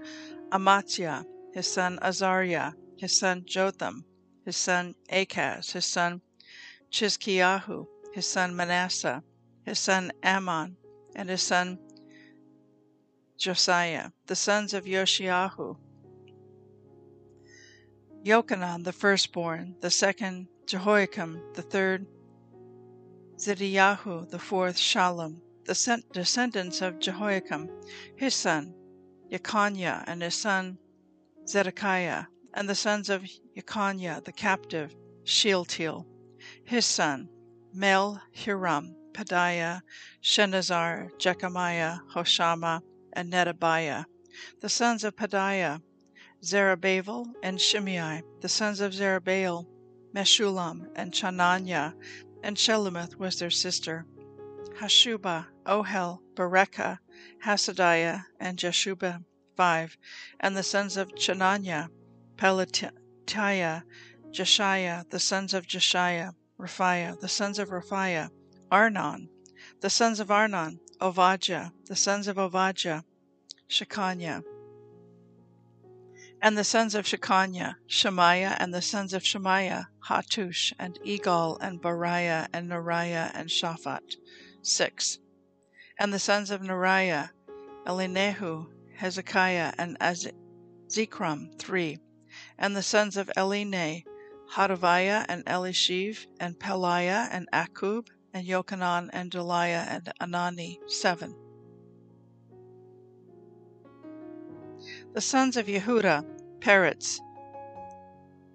Amaziah, 0.50 1.24
his 1.54 1.68
son 1.68 2.00
Azariah, 2.02 2.72
his 2.96 3.16
son 3.16 3.44
Jotham, 3.46 4.04
his 4.44 4.56
son 4.56 4.96
Achaz, 5.12 5.70
his 5.70 5.84
son 5.86 6.22
Chizkiyahu, 6.90 7.86
his 8.12 8.26
son 8.26 8.56
Manasseh, 8.56 9.22
his 9.64 9.78
son 9.78 10.10
Amon, 10.24 10.76
and 11.18 11.28
his 11.28 11.42
son 11.42 11.78
Josiah, 13.36 14.10
the 14.26 14.36
sons 14.36 14.72
of 14.72 14.84
Yoshiahu, 14.84 15.76
Jochanan 18.24 18.84
the 18.84 18.92
firstborn, 18.92 19.74
the 19.80 19.90
second 19.90 20.46
Jehoiakim, 20.66 21.42
the 21.54 21.62
third 21.62 22.06
Zedekiah, 23.38 24.26
the 24.30 24.38
fourth 24.38 24.76
Shallum, 24.76 25.40
the 25.64 26.02
descendants 26.12 26.82
of 26.82 27.00
Jehoiakim, 27.00 27.68
his 28.16 28.34
son 28.34 28.74
Jeconiah, 29.30 30.04
and 30.06 30.22
his 30.22 30.34
son 30.36 30.78
Zedekiah, 31.48 32.26
and 32.54 32.68
the 32.68 32.76
sons 32.76 33.10
of 33.10 33.24
Jeconiah 33.56 34.22
the 34.24 34.32
captive 34.32 34.94
Shealtiel, 35.24 36.06
his 36.64 36.86
son 36.86 37.28
Mel-Hiram, 37.74 38.94
Pedaiah, 39.18 39.80
Shenazar, 40.22 41.10
Jechamiah, 41.18 41.98
Hoshama, 42.14 42.82
and 43.12 43.32
Nedabiah. 43.32 44.04
The 44.60 44.68
sons 44.68 45.02
of 45.02 45.16
Pedaiah, 45.16 45.82
Zerubbabel 46.44 47.26
and 47.42 47.60
Shimei. 47.60 48.22
The 48.40 48.48
sons 48.48 48.78
of 48.80 48.94
Zerubbabel, 48.94 49.66
Meshullam 50.14 50.86
and 50.94 51.12
Chananiah, 51.12 51.94
and 52.44 52.56
Shelomith 52.56 53.16
was 53.16 53.40
their 53.40 53.50
sister. 53.50 54.06
Hashubah, 54.78 55.46
Ohel, 55.66 56.20
Berekah, 56.36 56.98
Hasadiah, 57.44 58.22
and 58.38 58.56
Jeshubah, 58.56 59.24
five. 59.56 59.98
And 60.38 60.56
the 60.56 60.62
sons 60.62 60.96
of 60.96 61.12
Chananiah, 61.16 61.88
Pelatiah, 62.36 63.82
Jeshiah, 64.30 65.10
the 65.10 65.18
sons 65.18 65.54
of 65.54 65.66
Jeshiah, 65.66 66.34
Raphiah, 66.60 67.18
the 67.18 67.28
sons 67.28 67.58
of 67.58 67.70
Raphiah, 67.70 68.30
Arnon, 68.70 69.30
the 69.80 69.90
sons 69.90 70.20
of 70.20 70.30
Arnon, 70.30 70.80
Ovadja, 71.00 71.72
the 71.86 71.96
sons 71.96 72.28
of 72.28 72.36
Ovadja, 72.36 73.04
Shechaniah. 73.70 74.42
And 76.42 76.56
the 76.56 76.64
sons 76.64 76.94
of 76.94 77.06
Shechaniah, 77.06 77.76
Shemaiah, 77.86 78.56
and 78.60 78.74
the 78.74 78.82
sons 78.82 79.12
of 79.12 79.24
Shemaiah, 79.24 79.88
Hattush, 80.08 80.72
and 80.78 80.98
Egal, 81.02 81.58
and 81.60 81.80
Bariah, 81.80 82.48
and 82.52 82.70
Neriah, 82.70 83.30
and 83.34 83.48
Shaphat, 83.48 84.16
six. 84.62 85.18
And 85.98 86.12
the 86.12 86.18
sons 86.18 86.50
of 86.50 86.60
Neriah, 86.60 87.30
Elinehu, 87.86 88.66
Hezekiah, 88.96 89.72
and 89.78 89.96
Zikram, 90.90 91.58
three. 91.58 91.98
And 92.58 92.76
the 92.76 92.82
sons 92.82 93.16
of 93.16 93.30
Eline, 93.36 94.04
Hodaviah, 94.54 95.24
and 95.28 95.44
Elishiv, 95.46 96.26
and 96.38 96.58
Peliah, 96.58 97.28
and 97.30 97.48
Akub, 97.52 98.06
and 98.32 98.46
Jochanan, 98.46 99.10
and 99.12 99.30
Deliah, 99.30 99.86
and 99.88 100.12
Anani, 100.20 100.78
seven. 100.86 101.34
The 105.14 105.20
sons 105.20 105.56
of 105.56 105.66
Yehuda, 105.66 106.24
Peretz, 106.60 107.18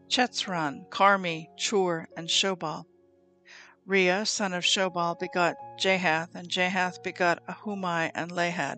Chetzron, 0.07 0.87
Carmi, 0.89 1.47
Chur, 1.57 2.07
and 2.15 2.27
Shobal. 2.27 2.85
Rea, 3.85 4.23
son 4.25 4.53
of 4.53 4.63
Shobal, 4.63 5.19
begot 5.19 5.55
Jahath, 5.77 6.35
and 6.35 6.47
Jahath 6.47 7.03
begot 7.03 7.45
Ahumai 7.47 8.11
and 8.13 8.31
Lahad. 8.31 8.77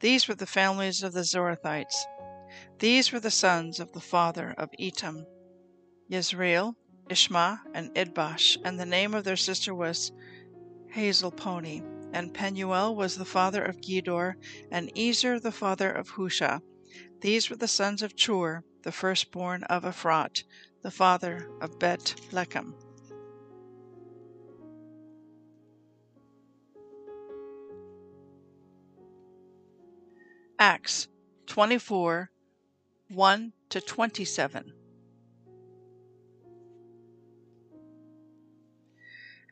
These 0.00 0.26
were 0.26 0.34
the 0.34 0.46
families 0.46 1.02
of 1.02 1.12
the 1.12 1.20
Zorathites. 1.20 2.06
These 2.78 3.12
were 3.12 3.20
the 3.20 3.30
sons 3.30 3.78
of 3.78 3.92
the 3.92 4.00
father 4.00 4.54
of 4.56 4.70
Etam, 4.80 5.26
Yezreel, 6.10 6.74
Ishma, 7.08 7.60
and 7.72 7.94
Idbash, 7.94 8.56
and 8.64 8.78
the 8.78 8.86
name 8.86 9.14
of 9.14 9.24
their 9.24 9.36
sister 9.36 9.74
was 9.74 10.12
Hazelponi. 10.94 11.84
And 12.12 12.32
Penuel 12.32 12.96
was 12.96 13.16
the 13.16 13.24
father 13.24 13.62
of 13.62 13.80
Gedor, 13.80 14.34
and 14.70 14.90
Ezer 14.96 15.38
the 15.38 15.52
father 15.52 15.90
of 15.90 16.10
Husha. 16.10 16.62
These 17.20 17.50
were 17.50 17.56
the 17.56 17.68
sons 17.68 18.02
of 18.02 18.16
Chur, 18.16 18.62
the 18.82 18.92
firstborn 18.92 19.64
of 19.64 19.84
Ephrat, 19.84 20.44
the 20.82 20.90
father 20.90 21.50
of 21.60 21.78
Bet 21.78 22.14
Lechem. 22.32 22.74
Acts 30.58 31.08
24 31.46 32.30
1 33.08 33.52
to 33.68 33.80
27. 33.80 34.72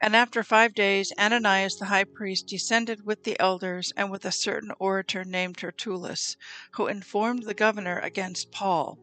And 0.04 0.14
after 0.14 0.42
five 0.42 0.74
days, 0.74 1.14
Ananias 1.18 1.76
the 1.76 1.86
high 1.86 2.04
priest 2.04 2.46
descended 2.46 3.06
with 3.06 3.22
the 3.22 3.40
elders 3.40 3.90
and 3.96 4.10
with 4.10 4.26
a 4.26 4.32
certain 4.32 4.70
orator 4.78 5.24
named 5.24 5.56
Tertullus, 5.56 6.36
who 6.74 6.88
informed 6.88 7.44
the 7.44 7.54
governor 7.54 8.00
against 8.00 8.52
Paul. 8.52 8.98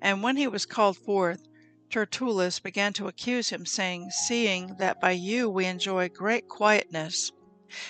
And 0.00 0.24
when 0.24 0.36
he 0.36 0.48
was 0.48 0.66
called 0.66 0.98
forth, 0.98 1.40
Tertullus 1.88 2.58
began 2.58 2.92
to 2.94 3.06
accuse 3.06 3.50
him, 3.50 3.64
saying, 3.64 4.10
Seeing 4.10 4.74
that 4.80 5.00
by 5.00 5.12
you 5.12 5.48
we 5.48 5.66
enjoy 5.66 6.08
great 6.08 6.48
quietness, 6.48 7.30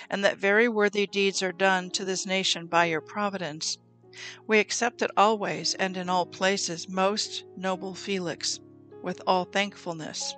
and 0.07 0.23
that 0.23 0.37
very 0.37 0.67
worthy 0.67 1.07
deeds 1.07 1.41
are 1.41 1.51
done 1.51 1.89
to 1.93 2.05
this 2.05 2.27
nation 2.27 2.67
by 2.67 2.85
your 2.85 3.01
providence, 3.01 3.79
we 4.45 4.59
accept 4.59 5.01
it 5.01 5.09
always 5.17 5.73
and 5.73 5.97
in 5.97 6.09
all 6.09 6.27
places, 6.27 6.87
most 6.87 7.43
noble 7.57 7.95
Felix, 7.95 8.59
with 9.01 9.19
all 9.25 9.45
thankfulness. 9.45 10.35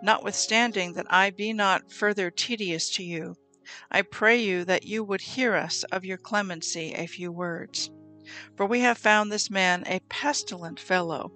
Notwithstanding 0.00 0.92
that 0.92 1.12
I 1.12 1.30
be 1.30 1.52
not 1.52 1.90
further 1.90 2.30
tedious 2.30 2.88
to 2.90 3.02
you, 3.02 3.34
I 3.90 4.02
pray 4.02 4.40
you 4.40 4.64
that 4.66 4.84
you 4.84 5.02
would 5.02 5.22
hear 5.22 5.56
us 5.56 5.82
of 5.90 6.04
your 6.04 6.16
clemency 6.16 6.94
a 6.94 7.08
few 7.08 7.32
words. 7.32 7.90
For 8.56 8.66
we 8.66 8.82
have 8.82 8.98
found 8.98 9.32
this 9.32 9.50
man 9.50 9.82
a 9.88 9.98
pestilent 10.08 10.78
fellow, 10.78 11.32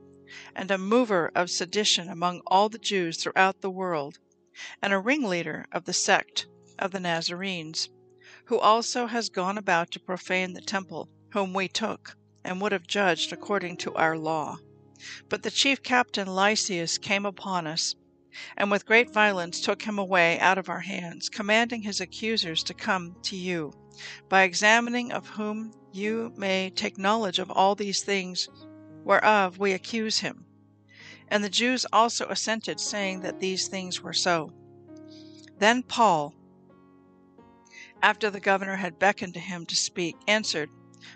and 0.55 0.71
a 0.71 0.79
mover 0.79 1.33
of 1.35 1.51
sedition 1.51 2.09
among 2.09 2.43
all 2.47 2.69
the 2.69 2.79
Jews 2.79 3.21
throughout 3.21 3.61
the 3.61 3.73
world, 3.73 4.21
and 4.81 4.93
a 4.93 5.01
ringleader 5.01 5.67
of 5.73 5.85
the 5.87 5.93
sect 5.93 6.47
of 6.79 6.93
the 6.93 7.01
Nazarenes, 7.01 7.89
who 8.45 8.61
also 8.61 9.09
has 9.09 9.31
gone 9.31 9.59
about 9.59 9.91
to 9.91 9.99
profane 9.99 10.53
the 10.53 10.61
temple, 10.61 11.09
whom 11.33 11.55
we 11.55 11.67
took, 11.67 12.17
and 12.45 12.61
would 12.61 12.71
have 12.71 12.87
judged 12.87 13.33
according 13.33 13.79
to 13.79 13.93
our 13.97 14.17
law. 14.17 14.59
But 15.29 15.43
the 15.43 15.51
chief 15.51 15.83
captain 15.83 16.29
Lysias 16.29 16.99
came 16.99 17.27
upon 17.27 17.67
us 17.67 17.97
and 18.57 18.71
with 18.71 18.87
great 18.87 19.13
violence 19.13 19.61
took 19.61 19.83
him 19.83 19.99
away 19.99 20.39
out 20.41 20.59
of 20.59 20.69
our 20.69 20.81
hands, 20.81 21.29
commanding 21.29 21.83
his 21.83 22.01
accusers 22.01 22.63
to 22.65 22.75
come 22.75 23.17
to 23.23 23.37
you, 23.37 23.73
by 24.29 24.43
examining 24.43 25.13
of 25.13 25.29
whom 25.29 25.73
you 25.93 26.33
may 26.37 26.71
take 26.71 26.99
knowledge 26.99 27.39
of 27.39 27.51
all 27.51 27.75
these 27.75 28.03
things 28.03 28.49
whereof 29.05 29.59
we 29.59 29.73
accuse 29.73 30.19
him. 30.19 30.45
And 31.29 31.43
the 31.43 31.51
Jews 31.51 31.87
also 31.93 32.27
assented, 32.29 32.81
saying 32.81 33.21
that 33.21 33.41
these 33.41 33.69
things 33.69 34.03
were 34.03 34.13
so. 34.13 34.53
Then 35.59 35.83
Paul, 35.83 36.35
after 38.03 38.31
the 38.31 38.41
governor 38.41 38.77
had 38.77 38.99
beckoned 38.99 39.35
to 39.35 39.41
him 39.41 39.67
to 39.67 39.77
speak, 39.77 40.17
answered, 40.27 40.71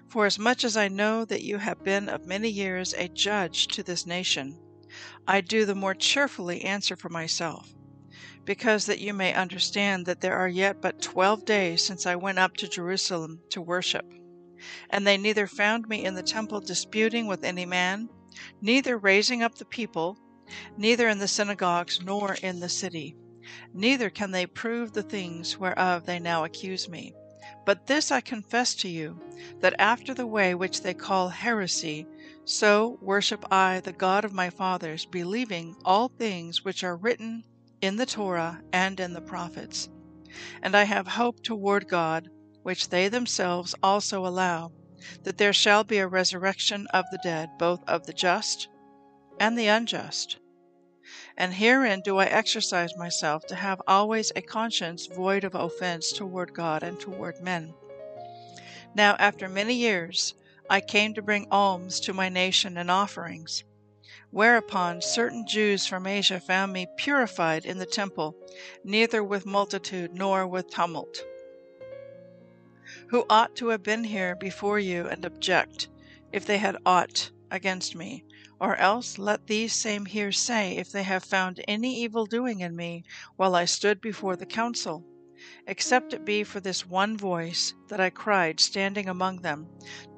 Forasmuch 0.08 0.64
as 0.64 0.76
I 0.76 0.88
know 0.88 1.24
that 1.24 1.42
you 1.42 1.58
have 1.58 1.82
been 1.84 2.08
of 2.08 2.26
many 2.26 2.48
years 2.48 2.94
a 2.94 3.08
judge 3.08 3.68
to 3.68 3.82
this 3.82 4.06
nation, 4.06 4.58
I 5.26 5.40
do 5.40 5.64
the 5.64 5.74
more 5.74 5.94
cheerfully 5.94 6.62
answer 6.62 6.96
for 6.96 7.08
myself, 7.08 7.72
because 8.44 8.86
that 8.86 8.98
you 9.00 9.14
may 9.14 9.32
understand 9.32 10.06
that 10.06 10.20
there 10.20 10.36
are 10.36 10.48
yet 10.48 10.80
but 10.82 11.00
twelve 11.00 11.44
days 11.44 11.84
since 11.84 12.06
I 12.06 12.16
went 12.16 12.38
up 12.38 12.56
to 12.58 12.68
Jerusalem 12.68 13.40
to 13.50 13.62
worship. 13.62 14.04
And 14.90 15.06
they 15.06 15.16
neither 15.16 15.46
found 15.46 15.88
me 15.88 16.04
in 16.04 16.14
the 16.14 16.22
temple 16.22 16.60
disputing 16.60 17.26
with 17.26 17.44
any 17.44 17.66
man, 17.66 18.08
neither 18.60 18.98
raising 18.98 19.42
up 19.42 19.56
the 19.56 19.64
people, 19.64 20.18
neither 20.76 21.08
in 21.08 21.18
the 21.18 21.28
synagogues, 21.28 22.00
nor 22.02 22.34
in 22.34 22.60
the 22.60 22.68
city. 22.68 23.16
Neither 23.74 24.10
can 24.10 24.30
they 24.30 24.46
prove 24.46 24.92
the 24.92 25.02
things 25.02 25.58
whereof 25.58 26.06
they 26.06 26.18
now 26.18 26.44
accuse 26.44 26.88
me. 26.88 27.12
But 27.64 27.86
this 27.86 28.10
I 28.12 28.20
confess 28.20 28.74
to 28.76 28.88
you, 28.88 29.20
that 29.60 29.74
after 29.78 30.14
the 30.14 30.26
way 30.26 30.54
which 30.54 30.82
they 30.82 30.94
call 30.94 31.28
heresy, 31.28 32.06
so 32.44 32.98
worship 33.00 33.44
I 33.52 33.80
the 33.80 33.92
God 33.92 34.24
of 34.24 34.32
my 34.32 34.50
fathers, 34.50 35.06
believing 35.06 35.76
all 35.84 36.08
things 36.08 36.64
which 36.64 36.82
are 36.82 36.96
written 36.96 37.44
in 37.80 37.96
the 37.96 38.06
Torah 38.06 38.62
and 38.72 38.98
in 38.98 39.12
the 39.12 39.20
prophets. 39.20 39.88
And 40.62 40.74
I 40.74 40.84
have 40.84 41.06
hope 41.06 41.42
toward 41.42 41.88
God, 41.88 42.28
which 42.62 42.88
they 42.88 43.08
themselves 43.08 43.74
also 43.82 44.26
allow, 44.26 44.72
that 45.24 45.38
there 45.38 45.52
shall 45.52 45.84
be 45.84 45.98
a 45.98 46.06
resurrection 46.06 46.86
of 46.94 47.04
the 47.10 47.18
dead, 47.22 47.50
both 47.58 47.82
of 47.88 48.06
the 48.06 48.12
just 48.12 48.68
and 49.38 49.58
the 49.58 49.66
unjust. 49.66 50.38
And 51.36 51.54
herein 51.54 52.02
do 52.04 52.18
I 52.18 52.26
exercise 52.26 52.96
myself 52.96 53.46
to 53.46 53.54
have 53.54 53.80
always 53.86 54.32
a 54.34 54.42
conscience 54.42 55.06
void 55.06 55.44
of 55.44 55.54
offense 55.54 56.12
toward 56.12 56.54
God 56.54 56.82
and 56.82 56.98
toward 57.00 57.40
men. 57.40 57.74
Now, 58.94 59.16
after 59.18 59.48
many 59.48 59.74
years, 59.74 60.34
I 60.70 60.80
came 60.80 61.14
to 61.14 61.22
bring 61.22 61.46
alms 61.50 62.00
to 62.00 62.12
my 62.12 62.28
nation 62.28 62.76
and 62.76 62.90
offerings. 62.90 63.64
Whereupon 64.30 65.02
certain 65.02 65.46
Jews 65.46 65.86
from 65.86 66.06
Asia 66.06 66.40
found 66.40 66.72
me 66.72 66.86
purified 66.96 67.64
in 67.66 67.78
the 67.78 67.86
temple, 67.86 68.34
neither 68.82 69.22
with 69.22 69.44
multitude 69.44 70.14
nor 70.14 70.46
with 70.46 70.70
tumult, 70.70 71.22
who 73.08 73.26
ought 73.28 73.54
to 73.56 73.68
have 73.68 73.82
been 73.82 74.04
here 74.04 74.34
before 74.34 74.78
you 74.78 75.06
and 75.06 75.24
object, 75.24 75.88
if 76.32 76.46
they 76.46 76.58
had 76.58 76.76
aught 76.86 77.30
against 77.50 77.94
me. 77.94 78.24
Or 78.58 78.76
else 78.76 79.18
let 79.18 79.48
these 79.48 79.72
same 79.72 80.06
here 80.06 80.32
say 80.32 80.76
if 80.76 80.92
they 80.92 81.02
have 81.02 81.24
found 81.24 81.62
any 81.66 82.00
evil 82.00 82.26
doing 82.26 82.60
in 82.60 82.76
me 82.76 83.04
while 83.36 83.54
I 83.54 83.64
stood 83.64 84.00
before 84.00 84.36
the 84.36 84.46
council, 84.46 85.04
except 85.66 86.12
it 86.12 86.24
be 86.24 86.44
for 86.44 86.60
this 86.60 86.86
one 86.86 87.16
voice 87.16 87.74
that 87.88 88.00
I 88.00 88.10
cried 88.10 88.60
standing 88.60 89.08
among 89.08 89.42
them, 89.42 89.68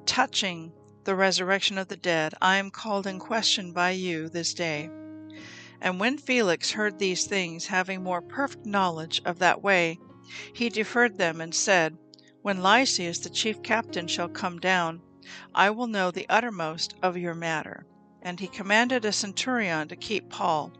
touching 0.05 0.71
the 1.05 1.15
resurrection 1.15 1.77
of 1.77 1.87
the 1.87 1.97
dead, 1.97 2.33
I 2.41 2.57
am 2.57 2.71
called 2.71 3.05
in 3.07 3.19
question 3.19 3.71
by 3.71 3.91
you 3.91 4.27
this 4.27 4.53
day. 4.53 4.89
And 5.79 5.99
when 5.99 6.17
Felix 6.17 6.71
heard 6.71 6.97
these 6.97 7.25
things, 7.25 7.67
having 7.67 8.01
more 8.01 8.21
perfect 8.21 8.65
knowledge 8.65 9.21
of 9.23 9.39
that 9.39 9.61
way, 9.61 9.99
he 10.53 10.69
deferred 10.69 11.17
them 11.17 11.41
and 11.41 11.53
said, 11.53 11.97
When 12.41 12.63
Lysias 12.63 13.19
the 13.19 13.29
chief 13.29 13.61
captain 13.61 14.07
shall 14.07 14.29
come 14.29 14.59
down, 14.59 15.01
I 15.53 15.69
will 15.69 15.87
know 15.87 16.11
the 16.11 16.27
uttermost 16.29 16.95
of 17.03 17.17
your 17.17 17.35
matter. 17.35 17.85
And 18.21 18.39
he 18.39 18.47
commanded 18.47 19.05
a 19.05 19.11
centurion 19.11 19.87
to 19.89 19.95
keep 19.95 20.29
Paul, 20.29 20.73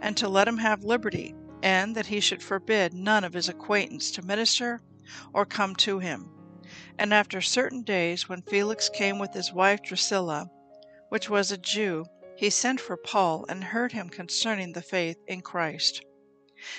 and 0.00 0.16
to 0.16 0.28
let 0.28 0.46
him 0.46 0.58
have 0.58 0.84
liberty, 0.84 1.34
and 1.62 1.94
that 1.94 2.06
he 2.06 2.20
should 2.20 2.42
forbid 2.42 2.92
none 2.92 3.24
of 3.24 3.32
his 3.32 3.48
acquaintance 3.48 4.10
to 4.10 4.22
minister 4.22 4.80
or 5.32 5.46
come 5.46 5.74
to 5.76 5.98
him. 5.98 6.28
And 6.98 7.14
after 7.14 7.40
certain 7.40 7.82
days, 7.82 8.28
when 8.28 8.42
Felix 8.42 8.88
came 8.88 9.18
with 9.18 9.34
his 9.34 9.52
wife 9.52 9.82
Drusilla, 9.82 10.50
which 11.08 11.30
was 11.30 11.52
a 11.52 11.58
Jew, 11.58 12.06
he 12.36 12.50
sent 12.50 12.80
for 12.80 12.96
Paul 12.96 13.44
and 13.48 13.62
heard 13.62 13.92
him 13.92 14.08
concerning 14.08 14.72
the 14.72 14.82
faith 14.82 15.18
in 15.26 15.42
Christ. 15.42 16.02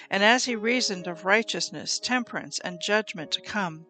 And 0.09 0.23
as 0.23 0.45
he 0.45 0.55
reasoned 0.55 1.07
of 1.07 1.25
righteousness, 1.25 1.99
temperance, 1.99 2.59
and 2.59 2.81
judgment 2.81 3.31
to 3.31 3.41
come, 3.41 3.85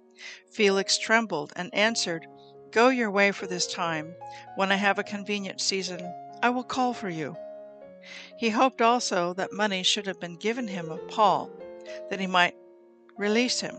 Felix 0.51 0.97
trembled 0.97 1.53
and 1.55 1.73
answered, 1.73 2.25
Go 2.71 2.89
your 2.89 3.11
way 3.11 3.31
for 3.31 3.45
this 3.47 3.71
time. 3.71 4.15
When 4.55 4.71
I 4.71 4.75
have 4.75 4.97
a 4.97 5.03
convenient 5.03 5.61
season, 5.61 6.13
I 6.41 6.49
will 6.49 6.63
call 6.63 6.93
for 6.93 7.09
you. 7.09 7.35
He 8.37 8.49
hoped 8.49 8.81
also 8.81 9.33
that 9.33 9.53
money 9.53 9.83
should 9.83 10.07
have 10.07 10.19
been 10.19 10.35
given 10.35 10.67
him 10.67 10.89
of 10.91 11.07
Paul, 11.07 11.49
that 12.09 12.19
he 12.19 12.27
might 12.27 12.55
release 13.17 13.61
him. 13.61 13.75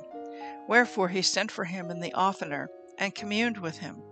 Wherefore 0.68 1.08
he 1.08 1.22
sent 1.22 1.50
for 1.50 1.64
him 1.64 1.90
in 1.90 2.00
the 2.00 2.12
oftener, 2.14 2.70
and 2.98 3.14
communed 3.14 3.58
with 3.58 3.78
him. 3.78 4.02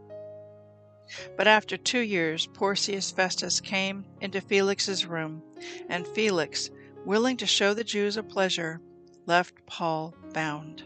But 1.37 1.46
after 1.46 1.77
two 1.77 2.01
years 2.01 2.46
Porcius 2.46 3.11
Festus 3.11 3.61
came 3.61 4.07
into 4.20 4.40
Felix's 4.40 5.07
room, 5.07 5.42
and 5.88 6.07
Felix, 6.07 6.70
willing 7.05 7.37
to 7.38 7.46
show 7.46 7.75
the 7.75 7.85
Jews 7.85 8.16
a 8.16 8.22
pleasure, 8.22 8.81
left 9.27 9.66
Paul 9.66 10.14
bound. 10.33 10.85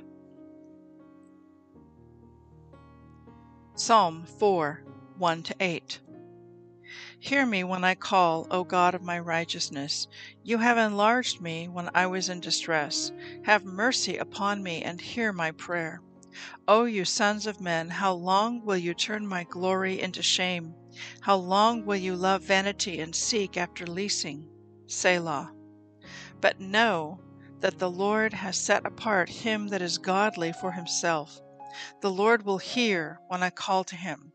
Psalm 3.75 4.25
4 4.25 4.83
1 5.19 5.45
8 5.61 6.01
Hear 7.19 7.47
me 7.47 7.65
when 7.65 7.83
I 7.83 7.95
call, 7.95 8.47
O 8.51 8.63
God 8.63 8.95
of 8.95 9.03
my 9.03 9.19
righteousness. 9.19 10.07
You 10.43 10.59
have 10.59 10.79
enlarged 10.79 11.41
me 11.41 11.67
when 11.67 11.91
I 11.95 12.07
was 12.07 12.29
in 12.29 12.41
distress. 12.41 13.11
Have 13.45 13.65
mercy 13.65 14.17
upon 14.17 14.63
me 14.63 14.83
and 14.83 15.01
hear 15.01 15.33
my 15.33 15.51
prayer. 15.53 16.03
O 16.69 16.85
you 16.85 17.05
sons 17.05 17.47
of 17.47 17.61
men, 17.61 17.89
how 17.89 18.13
long 18.13 18.65
will 18.65 18.77
you 18.77 18.93
turn 18.93 19.27
my 19.27 19.45
glory 19.45 20.01
into 20.01 20.23
shame? 20.23 20.75
How 21.21 21.37
long 21.37 21.87
will 21.87 21.97
you 21.97 22.15
love 22.15 22.43
vanity 22.43 23.01
and 23.01 23.15
seek 23.15 23.57
after 23.57 23.87
leasing? 23.87 24.49
Selah. 24.87 25.53
But 26.41 26.61
know 26.61 27.21
that 27.61 27.79
the 27.79 27.91
Lord 27.91 28.35
has 28.35 28.59
set 28.59 28.85
apart 28.85 29.29
him 29.29 29.69
that 29.69 29.83
is 29.83 29.99
godly 29.99 30.53
for 30.53 30.73
himself. 30.73 31.41
The 32.03 32.11
Lord 32.11 32.45
will 32.45 32.59
hear 32.59 33.21
when 33.29 33.43
I 33.43 33.51
call 33.51 33.85
to 33.85 33.97
him. 33.97 34.33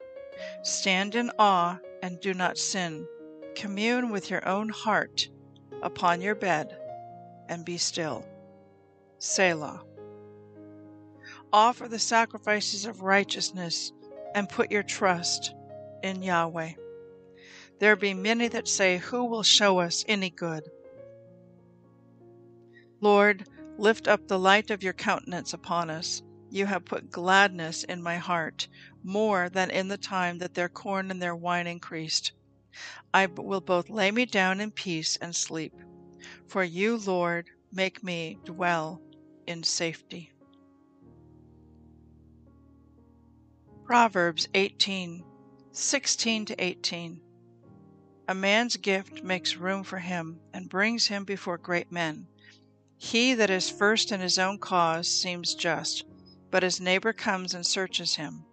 Stand 0.63 1.15
in 1.15 1.31
awe 1.37 1.77
and 2.01 2.19
do 2.19 2.33
not 2.33 2.57
sin. 2.57 3.07
Commune 3.55 4.09
with 4.09 4.29
your 4.29 4.47
own 4.47 4.69
heart 4.69 5.29
upon 5.81 6.21
your 6.21 6.35
bed 6.35 6.77
and 7.49 7.65
be 7.65 7.77
still. 7.77 8.25
Selah. 9.17 9.83
Offer 11.53 11.87
the 11.87 11.99
sacrifices 11.99 12.85
of 12.85 13.01
righteousness 13.01 13.91
and 14.33 14.47
put 14.47 14.71
your 14.71 14.83
trust 14.83 15.53
in 16.01 16.23
Yahweh. 16.23 16.73
There 17.79 17.95
be 17.95 18.13
many 18.13 18.47
that 18.47 18.67
say, 18.67 18.97
Who 18.97 19.25
will 19.25 19.43
show 19.43 19.79
us 19.79 20.05
any 20.07 20.29
good? 20.29 20.69
Lord, 23.01 23.47
lift 23.77 24.07
up 24.07 24.27
the 24.27 24.39
light 24.39 24.69
of 24.69 24.83
your 24.83 24.93
countenance 24.93 25.53
upon 25.53 25.89
us. 25.89 26.21
You 26.53 26.65
have 26.65 26.83
put 26.83 27.09
gladness 27.09 27.85
in 27.85 28.03
my 28.03 28.17
heart, 28.17 28.67
more 29.01 29.47
than 29.47 29.71
in 29.71 29.87
the 29.87 29.97
time 29.97 30.39
that 30.39 30.53
their 30.53 30.67
corn 30.67 31.09
and 31.09 31.21
their 31.21 31.33
wine 31.33 31.65
increased. 31.65 32.33
I 33.13 33.27
will 33.27 33.61
both 33.61 33.89
lay 33.89 34.11
me 34.11 34.25
down 34.25 34.59
in 34.59 34.71
peace 34.71 35.15
and 35.15 35.33
sleep. 35.33 35.71
For 36.49 36.61
you, 36.61 36.97
Lord, 36.97 37.47
make 37.71 38.03
me 38.03 38.37
dwell 38.43 39.01
in 39.47 39.63
safety. 39.63 40.33
Proverbs 43.85 44.49
18 44.53 45.23
16 45.71 46.45
to 46.47 46.61
18. 46.61 47.21
A 48.27 48.35
man's 48.35 48.75
gift 48.75 49.23
makes 49.23 49.55
room 49.55 49.85
for 49.85 49.99
him 49.99 50.41
and 50.53 50.69
brings 50.69 51.07
him 51.07 51.23
before 51.23 51.57
great 51.57 51.93
men. 51.93 52.27
He 52.97 53.35
that 53.35 53.49
is 53.49 53.69
first 53.69 54.11
in 54.11 54.19
his 54.19 54.37
own 54.37 54.59
cause 54.59 55.07
seems 55.07 55.55
just 55.55 56.03
but 56.51 56.63
his 56.63 56.81
neighbor 56.81 57.13
comes 57.13 57.53
and 57.53 57.65
searches 57.65 58.15
him. 58.15 58.45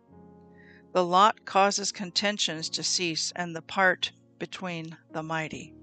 The 0.92 1.04
lot 1.04 1.44
causes 1.44 1.92
contentions 1.92 2.70
to 2.70 2.82
cease 2.82 3.32
and 3.36 3.54
the 3.54 3.60
part 3.60 4.12
between 4.38 4.96
the 5.12 5.22
mighty. 5.22 5.74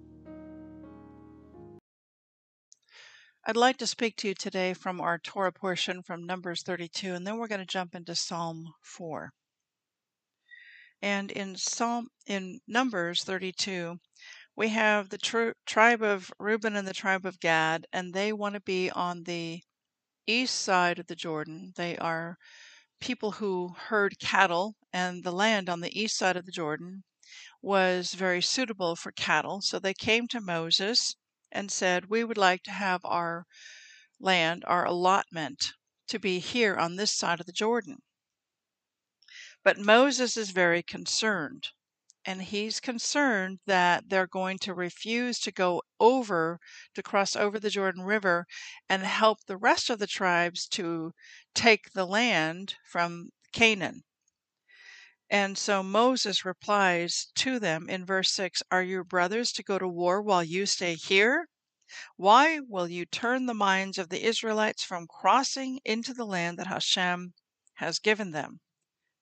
I'd 3.48 3.56
like 3.56 3.78
to 3.78 3.86
speak 3.86 4.16
to 4.18 4.30
you 4.30 4.34
today 4.34 4.74
from 4.74 5.00
our 5.00 5.20
Torah 5.20 5.52
portion 5.52 6.02
from 6.02 6.26
Numbers 6.26 6.64
32, 6.64 7.14
and 7.14 7.28
then 7.28 7.38
we're 7.38 7.48
going 7.48 7.60
to 7.60 7.66
jump 7.66 7.94
into 7.94 8.16
Psalm 8.16 8.74
4. 8.82 9.32
And 11.04 11.30
in 11.30 11.56
Psalm 11.56 12.08
in 12.26 12.60
Numbers 12.68 13.24
32, 13.24 14.00
we 14.56 14.70
have 14.70 15.10
the 15.10 15.20
tr- 15.20 15.52
tribe 15.68 16.02
of 16.02 16.32
Reuben 16.40 16.76
and 16.76 16.88
the 16.88 16.94
tribe 16.94 17.26
of 17.26 17.40
Gad, 17.40 17.86
and 17.94 18.14
they 18.14 18.34
want 18.34 18.56
to 18.56 18.62
be 18.62 18.90
on 18.90 19.24
the 19.26 19.62
east 20.28 20.56
side 20.56 21.00
of 21.00 21.08
the 21.08 21.16
Jordan. 21.16 21.74
They 21.76 21.98
are 21.98 22.38
people 23.00 23.34
who 23.34 23.76
herd 23.78 24.20
cattle, 24.20 24.76
and 24.94 25.24
the 25.24 25.32
land 25.32 25.70
on 25.70 25.82
the 25.82 26.00
east 26.00 26.18
side 26.18 26.38
of 26.38 26.46
the 26.46 26.52
Jordan 26.52 27.04
was 27.62 28.14
very 28.14 28.42
suitable 28.42 28.96
for 28.96 29.12
cattle. 29.12 29.62
So 29.62 29.80
they 29.80 29.94
came 29.94 30.28
to 30.30 30.42
Moses 30.42 31.16
and 31.52 31.72
said, 31.72 32.06
We 32.06 32.24
would 32.24 32.38
like 32.38 32.64
to 32.64 32.72
have 32.72 33.02
our 33.06 33.46
land, 34.20 34.64
our 34.68 34.86
allotment, 34.86 35.74
to 36.08 36.20
be 36.20 36.40
here 36.40 36.76
on 36.76 36.96
this 36.96 37.12
side 37.12 37.40
of 37.40 37.46
the 37.46 37.52
Jordan. 37.52 37.98
But 39.64 39.80
Moses 39.80 40.38
is 40.38 40.52
very 40.52 40.84
concerned 40.84 41.70
and 42.28 42.42
he's 42.42 42.80
concerned 42.80 43.60
that 43.68 44.10
they're 44.10 44.26
going 44.26 44.58
to 44.58 44.74
refuse 44.74 45.40
to 45.40 45.52
go 45.52 45.84
over 46.00 46.60
to 46.96 47.04
cross 47.04 47.36
over 47.36 47.60
the 47.60 47.70
Jordan 47.70 48.02
River 48.02 48.48
and 48.90 49.04
help 49.04 49.46
the 49.46 49.58
rest 49.58 49.92
of 49.92 50.00
the 50.00 50.08
tribes 50.08 50.68
to 50.70 51.14
take 51.54 51.92
the 51.94 52.06
land 52.06 52.76
from 52.84 53.30
Canaan. 53.54 54.04
And 55.30 55.58
so 55.58 55.84
Moses 55.84 56.44
replies 56.44 57.28
to 57.36 57.60
them 57.60 57.90
in 57.90 58.06
verse 58.06 58.32
6 58.32 58.64
Are 58.72 58.84
your 58.84 59.04
brothers 59.04 59.52
to 59.54 59.64
go 59.64 59.78
to 59.78 59.88
war 59.88 60.22
while 60.22 60.44
you 60.44 60.66
stay 60.66 60.96
here? 60.96 61.48
Why 62.16 62.60
will 62.60 62.88
you 62.88 63.06
turn 63.06 63.46
the 63.46 63.54
minds 63.54 64.00
of 64.00 64.10
the 64.10 64.26
Israelites 64.26 64.84
from 64.84 65.08
crossing 65.08 65.80
into 65.86 66.14
the 66.14 66.26
land 66.26 66.58
that 66.58 66.68
Hashem 66.68 67.34
has 67.76 68.00
given 68.00 68.32
them? 68.32 68.62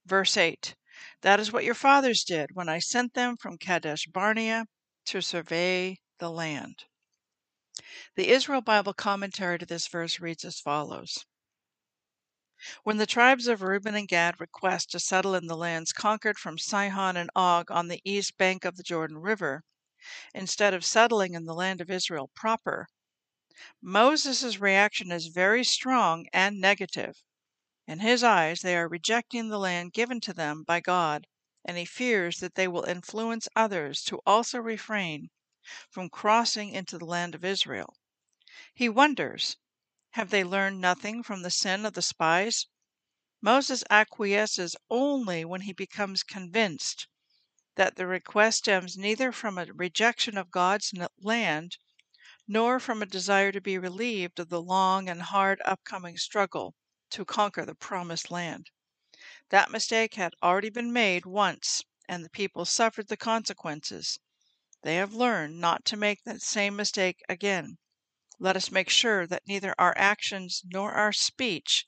Verse 0.06 0.38
8 0.38 0.76
that 1.22 1.40
is 1.40 1.52
what 1.52 1.64
your 1.64 1.74
fathers 1.74 2.24
did 2.24 2.52
when 2.54 2.70
I 2.70 2.78
sent 2.78 3.16
them 3.16 3.36
from 3.36 3.58
Kadesh 3.58 4.06
Barnea 4.06 4.68
to 5.06 5.22
survey 5.22 5.98
the 6.20 6.30
land. 6.30 6.86
The 8.16 8.30
Israel 8.30 8.62
Bible 8.62 8.94
commentary 8.94 9.58
to 9.58 9.66
this 9.66 9.88
verse 9.88 10.20
reads 10.20 10.46
as 10.46 10.60
follows 10.60 11.26
When 12.84 12.98
the 12.98 13.08
tribes 13.08 13.48
of 13.48 13.64
Reuben 13.64 13.96
and 13.96 14.08
Gad 14.08 14.40
request 14.40 14.92
to 14.92 15.00
settle 15.00 15.34
in 15.34 15.48
the 15.48 15.58
lands 15.58 15.94
conquered 15.94 16.38
from 16.38 16.60
Sihon 16.60 17.18
and 17.18 17.32
Og 17.36 17.72
on 17.72 17.88
the 17.88 18.02
east 18.04 18.38
bank 18.38 18.64
of 18.64 18.78
the 18.78 18.84
Jordan 18.84 19.18
River, 19.18 19.64
instead 20.34 20.76
of 20.76 20.86
settling 20.86 21.34
in 21.34 21.46
the 21.46 21.56
land 21.56 21.82
of 21.82 21.90
Israel 21.90 22.30
proper, 22.36 22.88
Moses' 23.82 24.60
reaction 24.60 25.12
is 25.12 25.28
very 25.28 25.64
strong 25.64 26.28
and 26.32 26.62
negative. 26.62 27.24
In 27.86 28.00
his 28.00 28.24
eyes, 28.24 28.62
they 28.62 28.78
are 28.78 28.88
rejecting 28.88 29.50
the 29.50 29.60
land 29.60 29.92
given 29.92 30.22
to 30.22 30.32
them 30.34 30.64
by 30.64 30.80
God, 30.80 31.28
and 31.66 31.78
he 31.78 31.84
fears 31.84 32.40
that 32.40 32.56
they 32.56 32.66
will 32.66 32.86
influence 32.86 33.50
others 33.58 34.02
to 34.04 34.22
also 34.26 34.60
refrain 34.60 35.32
from 35.90 36.10
crossing 36.10 36.70
into 36.70 36.98
the 36.98 37.04
land 37.04 37.36
of 37.36 37.44
Israel. 37.44 37.98
He 38.74 38.88
wonders 38.88 39.58
have 40.12 40.30
they 40.30 40.46
learned 40.46 40.80
nothing 40.80 41.24
from 41.24 41.42
the 41.42 41.52
sin 41.52 41.86
of 41.86 41.92
the 41.92 42.02
spies? 42.02 42.68
Moses 43.42 43.84
acquiesces 43.90 44.78
only 44.90 45.44
when 45.44 45.64
he 45.64 45.74
becomes 45.74 46.24
convinced 46.24 47.10
that 47.76 47.98
the 47.98 48.08
request 48.08 48.60
stems 48.60 48.96
neither 48.98 49.34
from 49.34 49.58
a 49.58 49.66
rejection 49.66 50.38
of 50.38 50.52
God's 50.52 50.94
land 51.20 51.78
nor 52.48 52.80
from 52.80 53.02
a 53.02 53.06
desire 53.06 53.52
to 53.52 53.60
be 53.60 53.78
relieved 53.78 54.40
of 54.40 54.48
the 54.48 54.62
long 54.62 55.10
and 55.10 55.22
hard 55.22 55.62
upcoming 55.66 56.16
struggle 56.18 56.76
to 57.14 57.24
conquer 57.24 57.64
the 57.64 57.76
promised 57.76 58.32
land. 58.32 58.72
That 59.50 59.70
mistake 59.70 60.16
had 60.16 60.34
already 60.42 60.72
been 60.72 60.92
made 60.92 61.28
once, 61.28 61.84
and 62.10 62.26
the 62.26 62.30
people 62.30 62.66
suffered 62.66 63.08
the 63.08 63.16
consequences. 63.18 64.20
They 64.82 64.96
have 64.96 65.14
learned 65.14 65.60
not 65.60 65.86
to 65.86 65.96
make 65.96 66.24
that 66.24 66.42
same 66.42 66.76
mistake 66.76 67.22
again. 67.30 67.78
Let 68.40 68.58
us 68.58 68.72
make 68.72 68.90
sure 68.90 69.28
that 69.28 69.48
neither 69.48 69.76
our 69.78 69.94
actions 69.96 70.64
nor 70.66 70.92
our 70.94 71.14
speech 71.14 71.86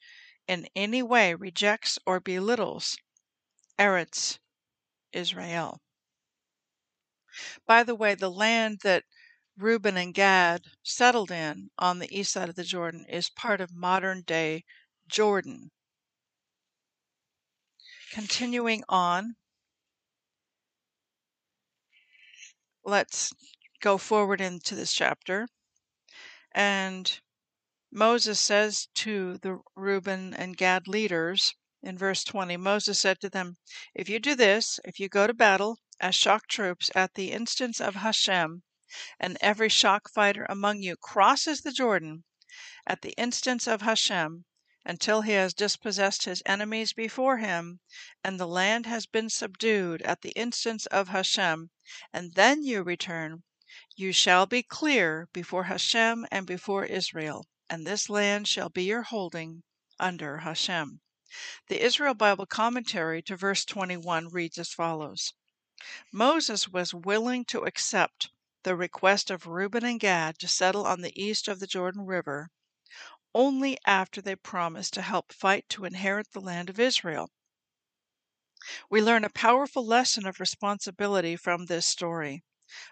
in 0.47 0.67
any 0.75 1.01
way 1.01 1.33
rejects 1.33 1.97
or 2.05 2.19
belittles 2.19 2.95
Eretz 3.79 4.38
Israel. 5.11 5.81
By 7.65 7.81
the 7.81 7.95
way, 7.95 8.13
the 8.13 8.29
land 8.29 8.81
that 8.83 9.05
Reuben 9.57 9.97
and 9.97 10.13
Gad 10.13 10.65
settled 10.83 11.31
in 11.31 11.71
on 11.79 11.97
the 11.97 12.15
east 12.15 12.31
side 12.31 12.47
of 12.47 12.55
the 12.55 12.63
Jordan 12.63 13.05
is 13.09 13.29
part 13.31 13.59
of 13.59 13.73
modern 13.73 14.21
day 14.21 14.65
Jordan. 15.07 15.71
Continuing 18.11 18.83
on, 18.87 19.35
let's 22.83 23.33
go 23.81 23.97
forward 23.97 24.41
into 24.41 24.75
this 24.75 24.93
chapter. 24.93 25.47
And 26.53 27.19
Moses 27.91 28.39
says 28.39 28.87
to 28.95 29.37
the 29.37 29.59
Reuben 29.75 30.33
and 30.33 30.57
Gad 30.57 30.87
leaders 30.87 31.53
in 31.81 31.97
verse 31.97 32.23
20 32.23 32.57
Moses 32.57 32.99
said 32.99 33.19
to 33.21 33.29
them, 33.29 33.57
If 33.93 34.09
you 34.09 34.19
do 34.19 34.35
this, 34.35 34.79
if 34.83 34.99
you 34.99 35.07
go 35.07 35.27
to 35.27 35.33
battle 35.33 35.77
as 35.99 36.15
shock 36.15 36.47
troops 36.47 36.89
at 36.95 37.13
the 37.13 37.31
instance 37.31 37.79
of 37.79 37.95
Hashem, 37.95 38.63
and 39.19 39.37
every 39.41 39.69
shock 39.69 40.09
fighter 40.09 40.45
among 40.49 40.81
you 40.81 40.95
crosses 40.97 41.61
the 41.61 41.71
Jordan 41.71 42.23
at 42.87 43.01
the 43.01 43.13
instance 43.17 43.67
of 43.67 43.81
Hashem, 43.81 44.45
until 44.87 45.21
he 45.21 45.31
has 45.31 45.55
dispossessed 45.55 46.25
his 46.25 46.43
enemies 46.45 46.93
before 46.93 47.37
him, 47.37 47.79
and 48.23 48.39
the 48.39 48.45
land 48.45 48.85
has 48.85 49.07
been 49.07 49.27
subdued 49.31 49.99
at 50.03 50.21
the 50.21 50.29
instance 50.33 50.85
of 50.85 51.07
Hashem, 51.07 51.71
and 52.13 52.35
then 52.35 52.63
you 52.63 52.83
return, 52.83 53.41
you 53.95 54.11
shall 54.11 54.45
be 54.45 54.61
clear 54.61 55.27
before 55.33 55.63
Hashem 55.63 56.27
and 56.29 56.45
before 56.45 56.85
Israel, 56.85 57.47
and 57.67 57.87
this 57.87 58.11
land 58.11 58.47
shall 58.47 58.69
be 58.69 58.83
your 58.83 59.01
holding 59.01 59.63
under 59.99 60.37
Hashem. 60.37 61.01
The 61.67 61.83
Israel 61.83 62.13
Bible 62.13 62.45
commentary 62.45 63.23
to 63.23 63.35
verse 63.35 63.65
21 63.65 64.27
reads 64.29 64.59
as 64.59 64.71
follows 64.71 65.33
Moses 66.11 66.67
was 66.67 66.93
willing 66.93 67.43
to 67.45 67.65
accept 67.65 68.29
the 68.61 68.75
request 68.75 69.31
of 69.31 69.47
Reuben 69.47 69.83
and 69.83 69.99
Gad 69.99 70.37
to 70.39 70.47
settle 70.47 70.85
on 70.85 71.01
the 71.01 71.19
east 71.19 71.47
of 71.47 71.59
the 71.59 71.65
Jordan 71.65 72.05
River 72.05 72.51
only 73.35 73.77
after 73.85 74.21
they 74.21 74.35
promised 74.35 74.93
to 74.93 75.01
help 75.01 75.33
fight 75.33 75.67
to 75.67 75.83
inherit 75.83 76.31
the 76.31 76.39
land 76.39 76.69
of 76.69 76.79
Israel. 76.79 77.29
We 78.89 79.01
learn 79.01 79.25
a 79.25 79.29
powerful 79.29 79.85
lesson 79.85 80.25
of 80.25 80.39
responsibility 80.39 81.35
from 81.35 81.65
this 81.65 81.85
story. 81.85 82.45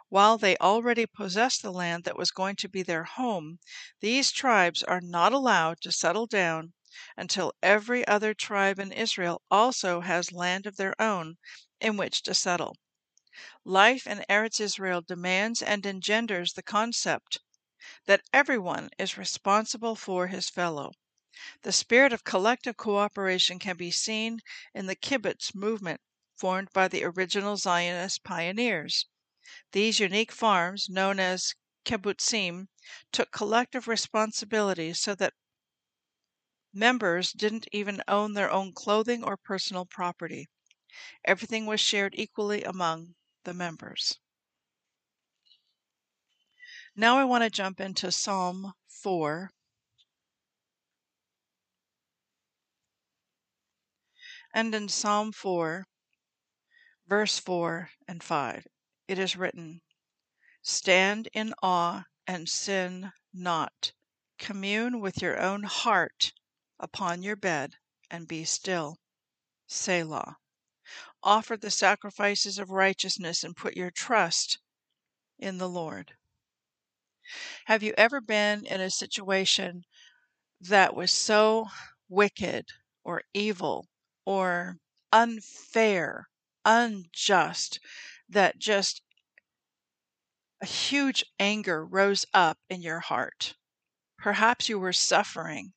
While 0.10 0.38
they 0.38 0.58
already 0.58 1.06
possess 1.06 1.58
the 1.58 1.71
land 1.71 2.03
that 2.03 2.17
was 2.17 2.29
going 2.29 2.58
to 2.58 2.67
be 2.67 2.84
their 2.84 3.06
home, 3.06 3.60
these 4.01 4.32
tribes 4.32 4.84
are 4.84 4.99
not 4.99 5.32
allowed 5.32 5.79
to 5.82 5.93
settle 5.93 6.27
down 6.27 6.73
until 7.15 7.53
every 7.63 8.06
other 8.06 8.34
tribe 8.34 8.79
in 8.79 8.91
Israel 8.91 9.41
also 9.49 10.01
has 10.01 10.34
land 10.34 10.65
of 10.65 10.75
their 10.75 10.93
own 11.01 11.38
in 11.79 11.95
which 11.95 12.21
to 12.23 12.34
settle. 12.34 12.75
Life 13.63 14.06
in 14.06 14.25
Eretz 14.29 14.60
Israel 14.60 15.01
demands 15.01 15.62
and 15.62 15.86
engenders 15.86 16.53
the 16.53 16.63
concept 16.63 17.39
that 18.06 18.24
everyone 18.32 18.89
is 18.98 19.17
responsible 19.17 19.96
for 19.96 20.28
his 20.28 20.50
fellow. 20.50 20.93
The 21.63 21.72
spirit 21.72 22.13
of 22.13 22.24
collective 22.24 22.78
cooperation 22.78 23.60
can 23.60 23.76
be 23.76 23.91
seen 23.91 24.39
in 24.74 24.86
the 24.86 24.96
kibbutz 24.96 25.54
movement 25.54 26.00
formed 26.38 26.72
by 26.74 26.88
the 26.88 27.04
original 27.04 27.58
Zionist 27.58 28.24
pioneers. 28.24 29.08
These 29.72 30.00
unique 30.00 30.32
farms, 30.32 30.88
known 30.89 31.19
as 31.19 31.56
kibbutzim, 31.86 32.67
took 33.12 33.32
collective 33.32 33.88
responsibility 33.88 34.93
so 34.93 35.15
that 35.15 35.34
members 36.72 37.32
didn't 37.34 37.67
even 37.72 38.02
own 38.08 38.34
their 38.34 38.50
own 38.50 38.74
clothing 38.74 39.24
or 39.24 39.38
personal 39.38 39.86
property. 39.86 40.48
Everything 41.26 41.65
was 41.65 41.82
shared 41.82 42.13
equally 42.15 42.63
among 42.63 43.15
the 43.43 43.54
members. 43.54 44.19
Now 46.95 47.17
I 47.17 47.23
want 47.25 47.43
to 47.43 47.49
jump 47.49 47.82
into 47.82 48.12
Psalm 48.12 48.73
4. 48.88 49.49
And 54.53 54.75
in 54.75 54.88
Psalm 54.88 55.32
4, 55.32 55.88
verse 57.08 57.39
4 57.39 57.89
and 58.08 58.21
5, 58.21 58.67
it 59.08 59.17
is 59.17 59.36
written, 59.36 59.82
Stand 60.62 61.29
in 61.34 61.56
awe 61.63 62.03
and 62.27 62.47
sin 62.47 63.12
not. 63.34 63.93
Commune 64.38 64.99
with 64.99 65.19
your 65.19 65.41
own 65.41 65.63
heart 65.63 66.32
upon 66.79 67.23
your 67.23 67.36
bed 67.36 67.73
and 68.12 68.27
be 68.27 68.45
still. 68.45 68.99
Selah. 69.65 70.38
Offer 71.23 71.58
the 71.58 71.71
sacrifices 71.71 72.60
of 72.60 72.69
righteousness 72.69 73.43
and 73.43 73.58
put 73.58 73.75
your 73.75 73.89
trust 73.89 74.60
in 75.39 75.58
the 75.58 75.69
Lord. 75.69 76.13
Have 77.66 77.84
you 77.84 77.94
ever 77.98 78.22
been 78.22 78.66
in 78.66 78.82
a 78.82 78.90
situation 78.90 79.86
that 80.62 80.96
was 80.96 81.12
so 81.14 81.70
wicked 82.10 82.68
or 83.04 83.24
evil 83.34 83.90
or 84.26 84.78
unfair, 85.12 86.30
unjust 86.66 87.80
that 88.30 88.60
just 88.60 89.02
a 90.62 90.66
huge 90.66 91.24
anger 91.40 91.86
rose 91.86 92.26
up 92.34 92.58
in 92.68 92.82
your 92.82 93.02
heart. 93.02 93.56
Perhaps 94.18 94.70
you 94.70 94.80
were 94.80 94.94
suffering. 94.94 95.74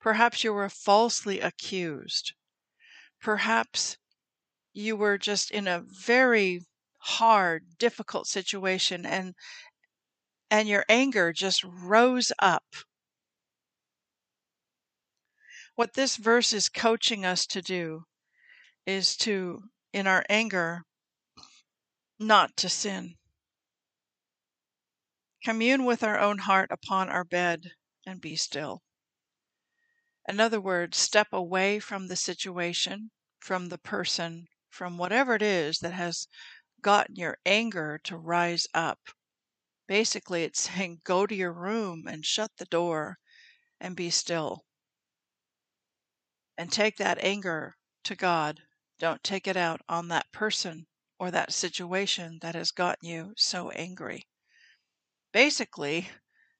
Perhaps 0.00 0.44
you 0.44 0.52
were 0.52 0.70
falsely 0.70 1.40
accused. 1.40 2.34
Perhaps 3.20 3.98
you 4.72 4.96
were 4.96 5.18
just 5.18 5.50
in 5.50 5.68
a 5.68 5.80
very 5.80 6.66
hard, 6.98 7.78
difficult 7.78 8.26
situation 8.28 9.06
and 9.06 9.34
and 10.50 10.68
your 10.68 10.84
anger 10.88 11.32
just 11.32 11.64
rose 11.64 12.32
up. 12.38 12.64
What 15.74 15.94
this 15.94 16.16
verse 16.16 16.52
is 16.52 16.68
coaching 16.68 17.24
us 17.24 17.46
to 17.46 17.62
do 17.62 18.04
is 18.86 19.16
to, 19.18 19.62
in 19.92 20.06
our 20.06 20.24
anger, 20.28 20.82
not 22.18 22.56
to 22.56 22.68
sin. 22.68 23.14
Commune 25.44 25.84
with 25.84 26.02
our 26.02 26.18
own 26.18 26.38
heart 26.38 26.70
upon 26.72 27.08
our 27.08 27.24
bed 27.24 27.70
and 28.04 28.20
be 28.20 28.34
still. 28.34 28.82
In 30.28 30.40
other 30.40 30.60
words, 30.60 30.98
step 30.98 31.28
away 31.32 31.78
from 31.78 32.08
the 32.08 32.16
situation, 32.16 33.10
from 33.38 33.68
the 33.68 33.78
person, 33.78 34.48
from 34.68 34.98
whatever 34.98 35.34
it 35.36 35.42
is 35.42 35.78
that 35.78 35.92
has 35.92 36.26
gotten 36.82 37.16
your 37.16 37.38
anger 37.46 37.98
to 38.04 38.16
rise 38.16 38.66
up. 38.74 38.98
Basically, 39.88 40.44
it's 40.44 40.60
saying 40.70 41.00
go 41.02 41.26
to 41.26 41.34
your 41.34 41.52
room 41.52 42.06
and 42.06 42.24
shut 42.24 42.52
the 42.58 42.66
door 42.66 43.18
and 43.80 43.96
be 43.96 44.10
still. 44.10 44.66
And 46.56 46.70
take 46.70 46.98
that 46.98 47.18
anger 47.18 47.76
to 48.04 48.14
God. 48.14 48.62
Don't 48.98 49.24
take 49.24 49.46
it 49.48 49.56
out 49.56 49.80
on 49.88 50.06
that 50.08 50.30
person 50.30 50.86
or 51.18 51.30
that 51.30 51.52
situation 51.52 52.38
that 52.42 52.54
has 52.54 52.70
gotten 52.70 53.08
you 53.08 53.34
so 53.36 53.70
angry. 53.70 54.28
Basically, 55.32 56.10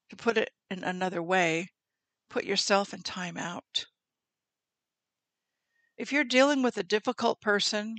to 0.08 0.16
put 0.16 0.38
it 0.38 0.54
in 0.70 0.82
another 0.82 1.22
way, 1.22 1.68
put 2.30 2.44
yourself 2.44 2.94
in 2.94 3.02
time 3.02 3.36
out. 3.36 3.86
If 5.98 6.12
you're 6.12 6.24
dealing 6.24 6.62
with 6.62 6.78
a 6.78 6.82
difficult 6.82 7.42
person, 7.42 7.98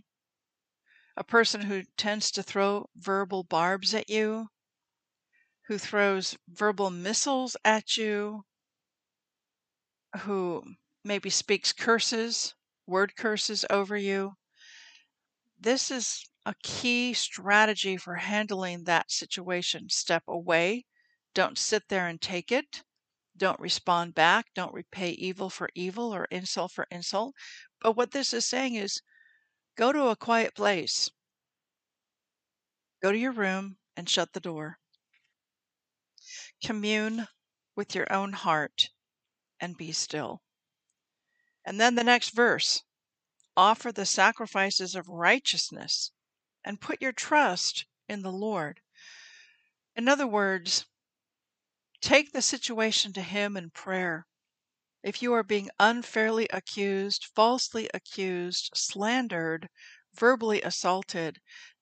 a 1.15 1.23
person 1.23 1.61
who 1.61 1.83
tends 1.97 2.31
to 2.31 2.41
throw 2.41 2.89
verbal 2.95 3.43
barbs 3.43 3.93
at 3.93 4.09
you, 4.09 4.49
who 5.69 5.77
throws 5.77 6.36
verbal 6.47 6.89
missiles 6.89 7.55
at 7.63 7.95
you, 7.95 8.43
who 10.21 10.63
maybe 11.05 11.29
speaks 11.29 11.71
curses, 11.71 12.55
word 12.88 13.15
curses 13.15 13.63
over 13.69 13.95
you, 13.95 14.34
this 15.60 15.91
is 15.91 16.27
a 16.47 16.55
key 16.63 17.13
strategy 17.13 17.97
for 17.97 18.15
handling 18.15 18.86
that 18.86 19.12
situation. 19.12 19.88
Step 19.89 20.23
away. 20.27 20.86
Don't 21.36 21.55
sit 21.55 21.84
there 21.88 22.08
and 22.08 22.19
take 22.19 22.51
it. 22.51 22.82
Don't 23.38 23.60
respond 23.60 24.15
back. 24.15 24.47
Don't 24.55 24.73
repay 24.73 25.12
evil 25.12 25.51
for 25.51 25.69
evil 25.75 26.12
or 26.12 26.25
insult 26.32 26.71
for 26.71 26.88
insult. 26.89 27.36
But 27.79 27.95
what 27.95 28.10
this 28.10 28.34
is 28.34 28.43
saying 28.43 28.73
is 28.73 29.03
go 29.77 29.91
to 29.91 30.08
a 30.08 30.15
quiet 30.15 30.55
place. 30.55 31.12
Go 33.03 33.12
to 33.12 33.17
your 33.19 33.34
room 33.34 33.77
and 33.95 34.10
shut 34.10 34.34
the 34.34 34.39
door. 34.39 34.79
Commune 36.63 37.28
with 37.76 37.95
your 37.95 38.12
own 38.12 38.34
heart 38.34 38.89
and 39.60 39.78
be 39.78 39.91
still. 39.91 40.41
And 41.65 41.80
then 41.80 41.95
the 41.95 42.04
next 42.04 42.30
verse 42.32 42.84
offer 43.56 43.91
the 43.91 44.06
sacrifices 44.06 44.95
of 44.95 45.08
righteousness 45.08 46.12
and 46.63 46.82
put 46.82 47.02
your 47.02 47.12
trust 47.12 47.86
in 48.08 48.22
the 48.22 48.32
Lord. 48.32 48.82
In 49.95 50.08
other 50.08 50.28
words, 50.28 50.86
take 52.02 52.32
the 52.32 52.41
situation 52.41 53.13
to 53.13 53.22
Him 53.22 53.58
in 53.58 53.69
prayer. 53.69 54.28
If 55.04 55.22
you 55.22 55.34
are 55.34 55.43
being 55.43 55.69
unfairly 55.80 56.48
accused, 56.52 57.26
falsely 57.36 57.89
accused, 57.93 58.72
slandered, 58.76 59.69
verbally 60.13 60.62
assaulted, 60.62 61.39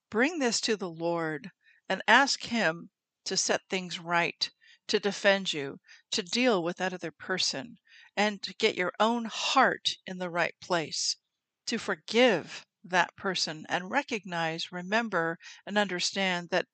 bring 0.09 0.39
this 0.39 0.61
to 0.61 0.75
the 0.75 0.89
Lord 0.89 1.51
and 1.89 2.01
ask 2.07 2.43
Him 2.43 2.89
to 3.25 3.37
set 3.37 3.61
things 3.69 3.99
right, 3.99 4.49
to 4.87 4.99
defend 4.99 5.53
you, 5.53 5.79
to 6.11 6.23
deal 6.23 6.63
with 6.63 6.77
that 6.77 6.93
other 6.93 7.11
person, 7.11 7.77
and 8.15 8.41
to 8.43 8.53
get 8.55 8.75
your 8.75 8.93
own 8.99 9.25
heart 9.25 9.95
in 10.05 10.17
the 10.17 10.29
right 10.29 10.55
place, 10.61 11.17
to 11.65 11.77
forgive 11.77 12.65
that 12.83 13.15
person 13.15 13.65
and 13.69 13.91
recognize, 13.91 14.71
remember, 14.71 15.37
and 15.65 15.77
understand 15.77 16.49
that 16.49 16.65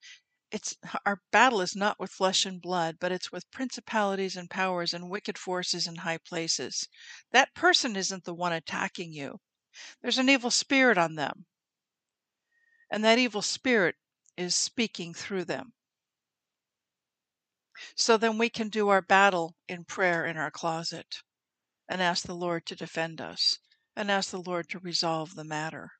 it's 0.51 0.75
our 1.07 1.19
battle 1.31 1.61
is 1.61 1.75
not 1.75 1.99
with 1.99 2.11
flesh 2.11 2.45
and 2.45 2.61
blood, 2.61 2.97
but 2.99 3.11
it's 3.11 3.31
with 3.31 3.49
principalities 3.49 4.37
and 4.37 4.49
powers 4.51 4.93
and 4.93 5.09
wicked 5.09 5.37
forces 5.37 5.87
in 5.87 5.95
high 5.95 6.19
places. 6.19 6.87
That 7.31 7.55
person 7.55 7.95
isn't 7.95 8.23
the 8.23 8.35
one 8.35 8.53
attacking 8.53 9.13
you. 9.13 9.39
There's 10.01 10.19
an 10.19 10.29
evil 10.29 10.51
spirit 10.51 10.99
on 10.99 11.15
them. 11.15 11.47
And 12.91 13.03
that 13.03 13.17
evil 13.17 13.41
spirit 13.41 13.95
is 14.37 14.55
speaking 14.55 15.15
through 15.15 15.45
them. 15.45 15.73
So 17.95 18.17
then 18.17 18.37
we 18.37 18.49
can 18.49 18.69
do 18.69 18.89
our 18.89 19.01
battle 19.01 19.55
in 19.67 19.85
prayer 19.85 20.25
in 20.25 20.37
our 20.37 20.51
closet 20.51 21.21
and 21.87 22.01
ask 22.01 22.25
the 22.25 22.35
Lord 22.35 22.65
to 22.67 22.75
defend 22.75 23.19
us 23.19 23.59
and 23.95 24.09
ask 24.09 24.31
the 24.31 24.41
Lord 24.41 24.69
to 24.69 24.79
resolve 24.79 25.35
the 25.35 25.43
matter. 25.43 25.91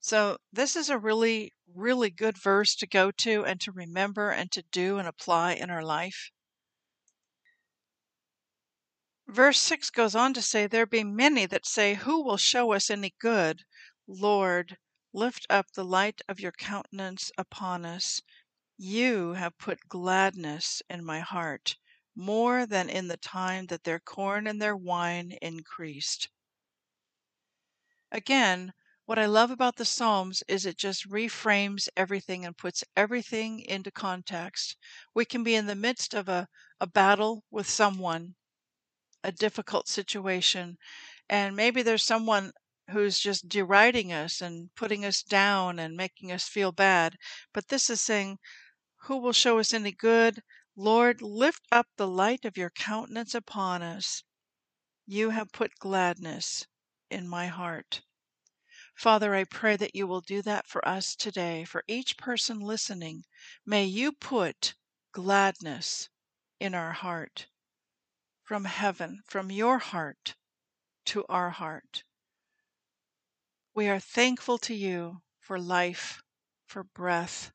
So, 0.00 0.38
this 0.52 0.76
is 0.76 0.90
a 0.90 0.98
really, 0.98 1.52
really 1.74 2.10
good 2.10 2.38
verse 2.38 2.74
to 2.76 2.86
go 2.86 3.10
to 3.10 3.44
and 3.44 3.60
to 3.60 3.72
remember 3.72 4.30
and 4.30 4.50
to 4.52 4.62
do 4.62 4.98
and 4.98 5.08
apply 5.08 5.54
in 5.54 5.70
our 5.70 5.84
life. 5.84 6.30
Verse 9.26 9.58
6 9.58 9.90
goes 9.90 10.14
on 10.14 10.32
to 10.34 10.40
say, 10.40 10.66
There 10.66 10.86
be 10.86 11.04
many 11.04 11.44
that 11.46 11.66
say, 11.66 11.94
Who 11.94 12.24
will 12.24 12.38
show 12.38 12.72
us 12.72 12.90
any 12.90 13.14
good? 13.18 13.64
Lord, 14.06 14.78
lift 15.12 15.46
up 15.50 15.72
the 15.72 15.84
light 15.84 16.22
of 16.28 16.40
your 16.40 16.52
countenance 16.52 17.30
upon 17.36 17.84
us. 17.84 18.22
You 18.80 19.34
have 19.34 19.58
put 19.58 19.88
gladness 19.88 20.80
in 20.88 21.04
my 21.04 21.20
heart, 21.20 21.76
more 22.14 22.64
than 22.64 22.88
in 22.88 23.08
the 23.08 23.18
time 23.18 23.66
that 23.66 23.84
their 23.84 24.00
corn 24.00 24.46
and 24.46 24.62
their 24.62 24.74
wine 24.74 25.32
increased. 25.42 26.30
Again, 28.12 28.74
what 29.06 29.18
I 29.18 29.24
love 29.24 29.50
about 29.50 29.76
the 29.76 29.86
Psalms 29.86 30.42
is 30.46 30.66
it 30.66 30.76
just 30.76 31.08
reframes 31.08 31.88
everything 31.96 32.44
and 32.44 32.54
puts 32.54 32.84
everything 32.94 33.60
into 33.60 33.90
context. 33.90 34.76
We 35.14 35.24
can 35.24 35.42
be 35.42 35.54
in 35.54 35.64
the 35.64 35.74
midst 35.74 36.12
of 36.12 36.28
a, 36.28 36.48
a 36.80 36.86
battle 36.86 37.44
with 37.50 37.66
someone, 37.66 38.36
a 39.24 39.32
difficult 39.32 39.88
situation, 39.88 40.78
and 41.28 41.56
maybe 41.56 41.82
there's 41.82 42.04
someone 42.04 42.52
who's 42.90 43.18
just 43.20 43.48
deriding 43.48 44.12
us 44.12 44.40
and 44.40 44.74
putting 44.74 45.04
us 45.04 45.22
down 45.22 45.78
and 45.78 45.96
making 45.96 46.32
us 46.32 46.48
feel 46.48 46.72
bad. 46.72 47.16
But 47.54 47.68
this 47.68 47.90
is 47.90 48.00
saying, 48.00 48.38
who 49.02 49.18
will 49.18 49.32
show 49.32 49.58
us 49.58 49.72
any 49.72 49.92
good? 49.92 50.42
Lord, 50.76 51.22
lift 51.22 51.66
up 51.72 51.86
the 51.96 52.06
light 52.06 52.44
of 52.44 52.56
your 52.56 52.70
countenance 52.70 53.34
upon 53.34 53.82
us. 53.82 54.22
You 55.06 55.30
have 55.30 55.52
put 55.52 55.78
gladness 55.78 56.66
in 57.10 57.26
my 57.26 57.46
heart. 57.46 58.02
Father, 58.94 59.34
I 59.34 59.44
pray 59.44 59.76
that 59.76 59.94
you 59.94 60.06
will 60.06 60.20
do 60.20 60.42
that 60.42 60.66
for 60.66 60.86
us 60.86 61.14
today, 61.14 61.64
for 61.64 61.84
each 61.86 62.18
person 62.18 62.60
listening. 62.60 63.24
May 63.64 63.84
you 63.84 64.12
put 64.12 64.74
gladness 65.12 66.08
in 66.60 66.74
our 66.74 66.92
heart 66.92 67.46
from 68.42 68.64
heaven, 68.64 69.20
from 69.26 69.50
your 69.50 69.78
heart 69.78 70.34
to 71.04 71.24
our 71.28 71.50
heart. 71.50 72.02
We 73.74 73.88
are 73.88 74.00
thankful 74.00 74.58
to 74.58 74.74
you 74.74 75.22
for 75.38 75.60
life, 75.60 76.22
for 76.66 76.82
breath, 76.82 77.52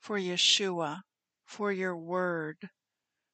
for 0.00 0.18
Yeshua, 0.18 1.02
for 1.44 1.72
your 1.72 1.96
word, 1.96 2.56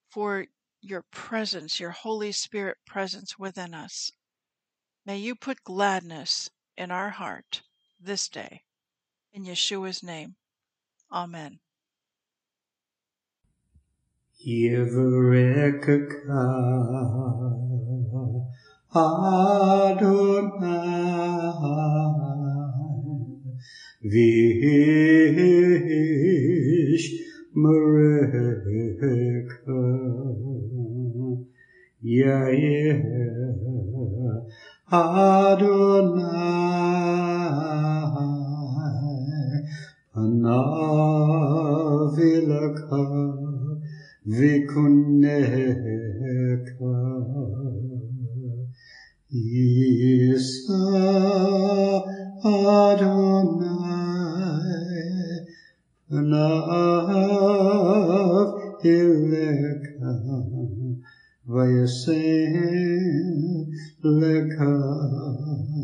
for 0.09 0.47
your 0.81 1.05
presence, 1.11 1.81
your 1.81 1.91
Holy 1.91 2.33
Spirit 2.33 2.77
presence 2.87 3.39
within 3.39 3.75
us. 3.75 4.13
May 5.07 5.19
you 5.19 5.35
put 5.35 5.65
gladness 5.65 6.51
in 6.77 6.91
our 6.91 7.11
heart 7.11 7.63
this 8.01 8.29
day. 8.29 8.63
In 9.33 9.45
Yeshua's 9.45 10.03
name. 10.03 10.37
Amen. 11.13 11.59
Vish 26.95 27.11
Mareka 27.57 29.11
Yair 32.01 33.03
Adonai 34.93 36.55
Vikuneka 44.27 45.75
Isa 49.31 50.74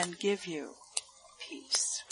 and 0.00 0.18
give 0.18 0.46
you 0.46 0.70
peace. 1.38 2.09